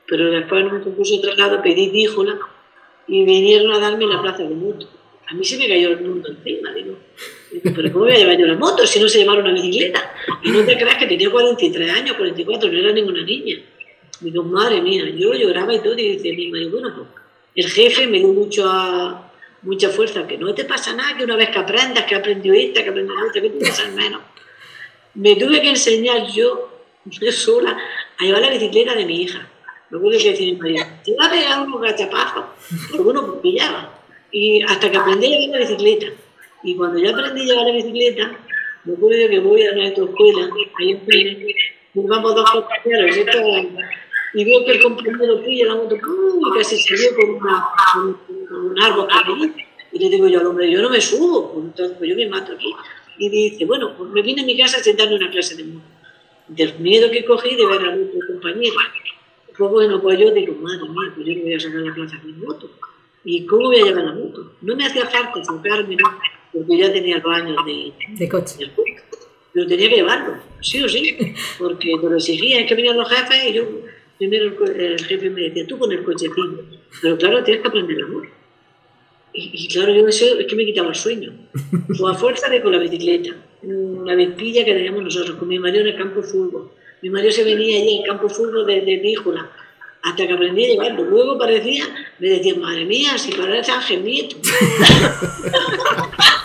[0.07, 2.37] pero después en un concurso de traslado pedí díjola
[3.07, 4.87] y vinieron a darme la plaza de moto.
[5.27, 6.97] A mí se me cayó el mundo encima, digo.
[7.63, 10.13] Pero ¿cómo voy a llevar yo la moto si no se llevaron una bicicleta?
[10.43, 13.57] Y no te creas que tenía 43 años, 44, no era ninguna niña.
[14.19, 17.07] Digo, madre mía, yo lloraba y todo, y dice mi marido, bueno, pues
[17.55, 19.31] el jefe me dio mucho a-
[19.63, 22.83] mucha fuerza, que no te pasa nada, que una vez que aprendas, que aprendió esta,
[22.83, 24.21] que aprendió esta, que te pasa menos.
[25.15, 26.69] Me tuve que enseñar yo,
[27.05, 27.77] yo sola,
[28.19, 29.47] a llevar la bicicleta de mi hija.
[29.87, 32.45] Acuerdo que decía mi marido, te va a pegar unos gachapazos,
[32.99, 33.99] bueno, pues pillaba.
[34.31, 36.07] Y hasta que aprendí a llevar la bicicleta.
[36.63, 38.31] Y cuando ya aprendí a llevar la bicicleta,
[38.85, 40.49] me acuerdo que voy a nuestra escuela,
[40.79, 41.55] ahí en Pérez,
[41.93, 43.15] vamos dos compañeros,
[44.33, 47.69] y, veo que el compañero pilla la moto, y casi se dio con, una,
[48.49, 49.07] un árbol
[49.55, 49.67] que.
[49.93, 52.27] Y le digo yo al hombre, yo no me subo, pues entonces pues yo me
[52.27, 52.73] mato aquí.
[53.19, 55.65] Y dice, bueno, pues me vine a mi casa a sentarme en una clase de
[55.65, 55.85] moto.
[56.47, 58.75] Del miedo que cogí de ver a otro compañero.
[59.55, 62.19] Pues bueno, pues yo digo, madre mía, pues yo no voy a sacar la plaza
[62.21, 62.71] con moto.
[63.23, 64.53] ¿Y cómo voy a llevar la moto?
[64.61, 66.09] No me hacía falta sacarme, ¿no?
[66.53, 68.69] porque ya tenía los años de, De coche.
[68.75, 69.01] juego.
[69.51, 71.17] Pero tenía que llevarlo, sí o sí,
[71.59, 73.63] porque te lo exigía, es que venían los jefes y yo,
[74.17, 76.63] primero el, el jefe me decía, tú con el cochecito,
[77.01, 78.27] pero claro, tienes que aprender el amor.
[79.33, 81.33] Y, y claro, yo eso es que me quitaba el sueño.
[81.99, 85.59] O a fuerza de con la bicicleta, mm, la vespilla que teníamos nosotros, con mi
[85.59, 86.71] marido en el campo de fútbol.
[87.01, 89.51] Mi marido se venía allí al campo de fútbol de, de Níjola,
[90.03, 91.03] hasta que aprendí a llevarlo.
[91.03, 91.85] Luego parecía,
[92.19, 94.37] me decían, madre mía, si parece Ángel Nieto.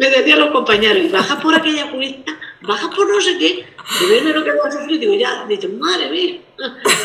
[0.00, 2.32] me decían los compañeros, y bajas por aquella cuesta,
[2.62, 3.66] bajas por no sé qué,
[4.00, 6.40] de verme lo que va a sufrir, digo, ya, dice, madre mía.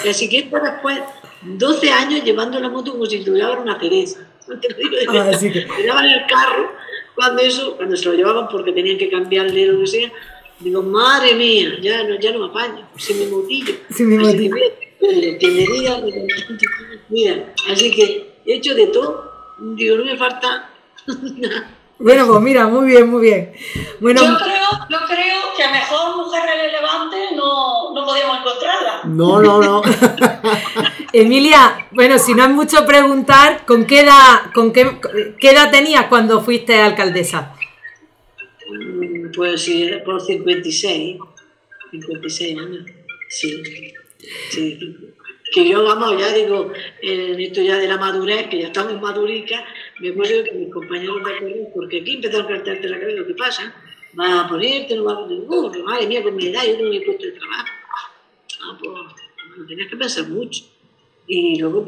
[0.03, 0.99] Y así que esto después,
[1.41, 4.05] 12 años llevando la moto como si tuviera una de
[5.09, 6.71] Ah, así que- Me daban el carro,
[7.15, 10.11] cuando eso, cuando se lo llevaban porque tenían que cambiarle lo que sea,
[10.59, 13.73] digo, madre mía, ya no, ya no me apaño, sin mi motillo.
[13.89, 14.55] Sin mi motillo.
[17.09, 20.69] mira, así que he hecho de todo, digo, no me falta
[21.37, 21.71] nada.
[21.97, 23.53] Bueno, pues mira, muy bien, muy bien.
[24.01, 29.01] Bueno, Yo creo, yo creo que mejor mujer relevante no, no podíamos encontrarla.
[29.05, 29.81] No, no, no.
[31.13, 34.99] Emilia, bueno, si no es mucho preguntar, ¿con qué edad, con qué,
[35.39, 37.53] qué edad tenías cuando fuiste alcaldesa?
[38.69, 41.17] Mm, Pues sí, por 56,
[41.91, 42.85] 56 años,
[43.29, 43.63] sí.
[44.49, 44.79] sí.
[45.53, 49.61] Que yo, vamos, ya digo, en esto ya de la madurez, que ya estamos maduricas,
[49.99, 53.33] me acuerdo que mis compañeros de correo, porque aquí empezaron a cartarte la cabeza, ¿qué
[53.33, 53.75] pasa?
[54.13, 54.95] ¿Vas a ponerte?
[54.95, 55.45] ¿No vas a ponerte?
[55.47, 57.65] Uh, madre mía, con mi edad yo no me he puesto de trabajo.
[58.63, 60.65] Ah, pues, lo tenías que pensar mucho.
[61.27, 61.85] Y luego,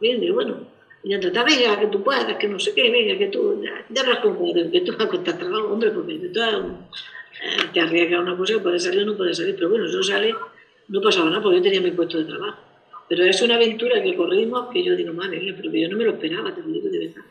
[0.00, 0.56] pues, digo, bueno,
[1.04, 4.02] ya trata, venga, que tú puedas, que no sé qué, venga, que tú, ya, ya
[4.02, 4.36] hablas con
[4.70, 8.60] que tú vas a contar trabajo, hombre, porque tú eh, te arriesgas una cosa que
[8.60, 10.34] puede salir o no puede salir, pero bueno, eso sale,
[10.88, 12.58] no pasaba nada, porque yo tenía mi puesto de trabajo.
[13.08, 15.96] Pero es una aventura que corrimos que yo digo, madre mía, pero que yo no
[15.96, 17.22] me lo esperaba, te lo digo de verdad.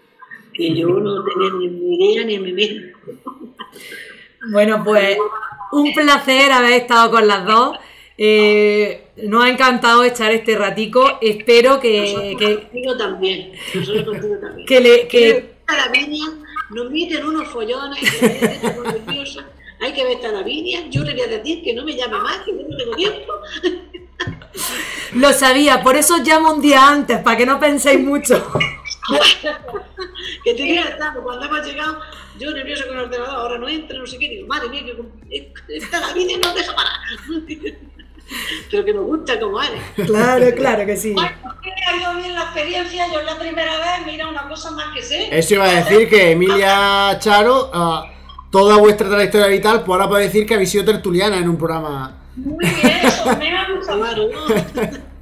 [0.53, 2.93] Que yo no tenía ni idea ni en mi mente.
[4.51, 5.17] Bueno, pues
[5.71, 7.77] un placer haber estado con las dos.
[8.17, 11.19] Eh, nos ha encantado echar este ratico.
[11.21, 14.67] Espero que, que, Contigo también, nosotros contigo también.
[14.67, 15.07] que le...
[15.07, 16.25] Que, a la viña,
[16.69, 19.25] nos meten unos follones, me.
[19.81, 22.17] Hay que ver a la viña, yo le voy a decir que no me llame
[22.19, 23.33] más, que yo no tengo tiempo.
[25.13, 28.51] Lo sabía, por eso os llamo un día antes, para que no penséis mucho.
[30.43, 31.99] que tenía que estar, cuando hemos llegado,
[32.39, 35.77] yo nervioso con el ordenador, ahora no entra, no sé qué, digo, madre mía, que
[35.77, 36.93] está la y no deja parar.
[38.71, 39.81] Pero que nos gusta como eres.
[40.07, 41.13] Claro, claro que sí.
[41.13, 41.29] Bueno,
[41.61, 44.93] que ha ido bien la experiencia, yo es la primera vez, mira, una cosa más
[44.95, 45.37] que sé.
[45.37, 48.11] Eso iba a decir que Emilia Charo, ah,
[48.49, 52.24] toda vuestra trayectoria vital, pues ahora puede decir que habéis sido tertuliana en un programa.
[52.35, 53.99] Muy bien, eso, me ha gustado.
[54.01, 55.15] Claro, ¿no?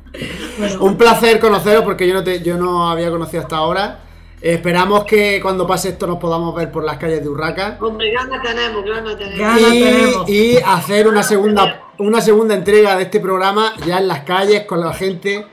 [0.85, 3.99] Un placer conoceros porque yo no, te, yo no había conocido hasta ahora.
[4.41, 7.77] Esperamos que cuando pase esto nos podamos ver por las calles de Urraca.
[7.79, 9.57] Hombre, ganas tenemos, ganas tenemos.
[9.61, 10.29] Tenemos.
[10.29, 14.65] Y, y hacer una segunda, una segunda entrega de este programa ya en las calles
[14.65, 15.47] con la gente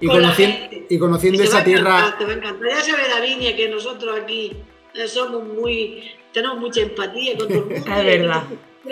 [0.00, 0.86] y, Con la conociendo, gente.
[0.90, 1.98] y conociendo va esa a tierra.
[1.98, 2.68] encantar, te va a encantar.
[2.68, 4.56] Ya se ve la viña que nosotros aquí
[5.08, 7.90] somos muy, tenemos mucha empatía con todo el mundo.
[7.96, 8.42] Es verdad.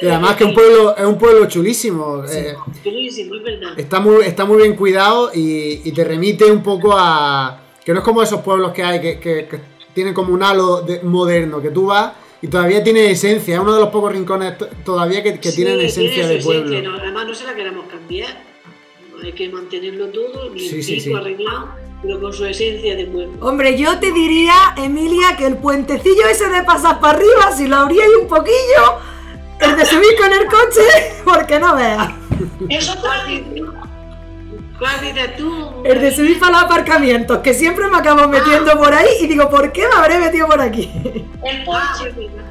[0.01, 2.25] Y además que un pueblo, es un pueblo chulísimo.
[2.25, 3.79] eh, Chulísimo, es verdad.
[3.79, 7.59] está, muy, está muy bien cuidado y, y te remite un poco a.
[7.85, 9.61] Que no es como esos pueblos que hay que, que- que
[9.93, 13.75] tienen como un halo de- moderno, que tú vas y todavía tiene esencia, es uno
[13.75, 16.71] de los pocos rincones todavía que, que Sí, tienen esencia de pueblo.
[16.71, 18.43] esencia, no, además no se la queremos cambiar.
[19.23, 21.13] Hay que mantenerlo todo, bien Sí, sí, sí.
[21.13, 21.69] arreglado,
[22.03, 23.35] pero con su esencia de pueblo.
[23.47, 27.77] Hombre, yo te diría, Emilia, que el puentecillo ese de pasar para arriba, si lo
[27.77, 28.99] abríais un poquillo,
[29.63, 30.83] el de subir con el coche,
[31.25, 32.09] porque no veas.
[32.69, 33.55] Eso ¿Cuál también.
[33.55, 33.69] dices-
[34.79, 35.71] ¿Cuál dices tú?
[35.85, 39.49] El de subir para los aparcamientos, que siempre me acabo metiendo por ahí y digo,
[39.49, 40.91] ¿por qué me habré metido por aquí?
[41.45, 42.11] El Ah, Porsche.
[42.11, 42.45] verdad.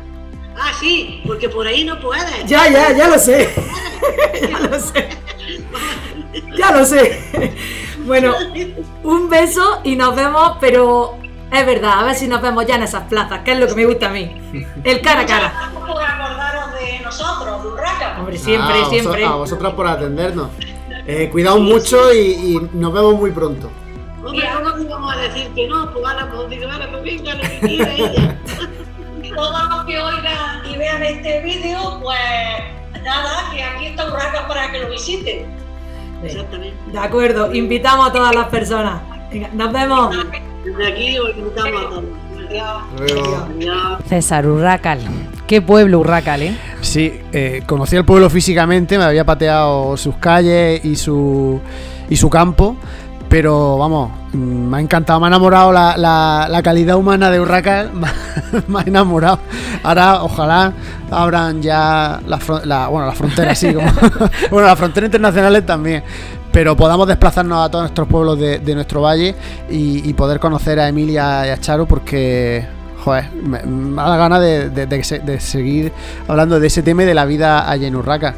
[0.57, 2.45] Ah, sí, porque por ahí no puedes.
[2.45, 3.49] Ya, ya, ya lo sé.
[4.49, 5.09] ya lo sé.
[6.57, 7.53] Ya lo sé.
[8.05, 8.34] Bueno,
[9.03, 11.18] un beso y nos vemos, pero
[11.51, 13.76] es verdad, a ver si nos vemos ya en esas plazas, que es lo que
[13.76, 14.32] me gusta a mí.
[14.84, 15.53] El cara a cara.
[17.22, 18.15] Nosotros, de Urraca.
[18.19, 19.26] Hombre, siempre, Ah, a vosotros- siempre.
[19.26, 20.49] A vosotras por atendernos.
[21.07, 23.69] Eh, cuidaos mucho y, y nos vemos muy pronto.
[24.24, 25.91] Hombre, ¿cómo te vamos a decir que no?
[25.91, 28.38] Pues ahora, pues digo, ahora, pues venga, lo que quiera ella.
[29.36, 32.19] Todos los que oigan y vean este vídeo, pues
[33.03, 35.45] nada, que aquí está Urraca para que lo visiten.
[36.24, 36.78] Exactamente.
[36.91, 39.01] De acuerdo, invitamos a todas las personas.
[39.32, 40.15] Venga, nos vemos.
[40.65, 42.03] Desde aquí os invitamos a todos.
[44.08, 44.99] César Urracal.
[45.47, 46.58] Qué pueblo Urracal, ¿eh?
[46.82, 51.60] Sí, eh, conocí el pueblo físicamente, me había pateado sus calles y su,
[52.10, 52.76] y su campo,
[53.30, 57.39] pero vamos, mm, me ha encantado, me ha enamorado la, la- la calidad humana de
[57.39, 59.39] Urracal, me ha- me ha enamorado.
[59.84, 60.74] Ahora, ojalá
[61.10, 63.91] abran ya la, fron- la- bueno, las fronteras, sí, como,
[64.52, 66.04] bueno, las fronteras internacionales también.
[66.52, 69.36] Pero podamos desplazarnos a todos nuestros pueblos de, nuestro valle
[69.70, 72.66] y, poder conocer a Emilia y a Charo porque
[73.04, 73.60] Joder, me,
[73.95, 75.91] da ganas de, de- de se- de seguir
[76.28, 78.36] hablando de ese tema de la vida allá en Urraca.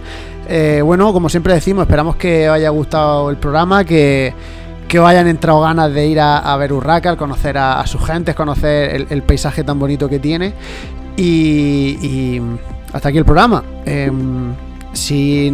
[0.48, 4.34] Eh, bueno, como siempre decimos, esperamos que os haya gustado el programa, que,
[4.88, 8.36] que os hayan entrado ganas de ir a, ver Urraca, conocer a, a sus gentes,
[8.36, 10.54] conocer el, paisaje tan bonito que tiene.
[11.18, 12.42] Y, y
[12.94, 13.64] hasta aquí el programa.
[13.86, 14.54] Em,
[14.94, 15.52] si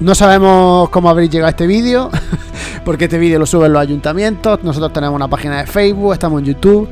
[0.00, 2.10] no sabemos cómo habréis llegado a este vídeo,
[2.84, 6.46] porque este vídeo lo suben los ayuntamientos, nosotros tenemos una página de Facebook, estamos en
[6.46, 6.88] YouTube.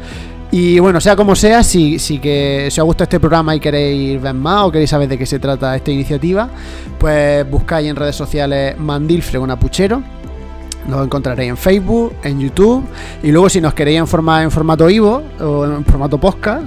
[0.51, 4.23] Y bueno, sea como sea, si, si que si os gusta este programa y queréis
[4.23, 6.49] ver más o queréis saber de qué se trata esta iniciativa,
[6.99, 10.01] pues buscáis en redes sociales Mandil Fregona Puchero.
[10.87, 12.85] Nos encontraréis en Facebook, en YouTube.
[13.23, 16.67] Y luego si nos queréis en, forma, en formato Ivo o en formato podcast,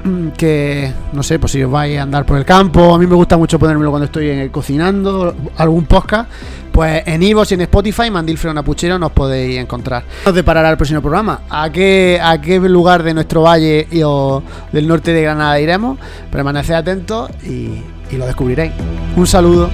[0.36, 3.14] que no sé, pues si os vais a andar por el campo, a mí me
[3.14, 6.30] gusta mucho ponérmelo cuando estoy eh, cocinando, algún podcast,
[6.70, 10.04] pues en Ivo y en Spotify, Mandil Fregona Puchero, nos podéis encontrar.
[10.24, 11.42] Nos deparará el próximo programa.
[11.50, 15.98] ¿A qué, a qué lugar de nuestro valle y, o del norte de Granada iremos?
[16.30, 18.72] Permaneced atentos y, y lo descubriréis.
[19.16, 19.70] Un saludo.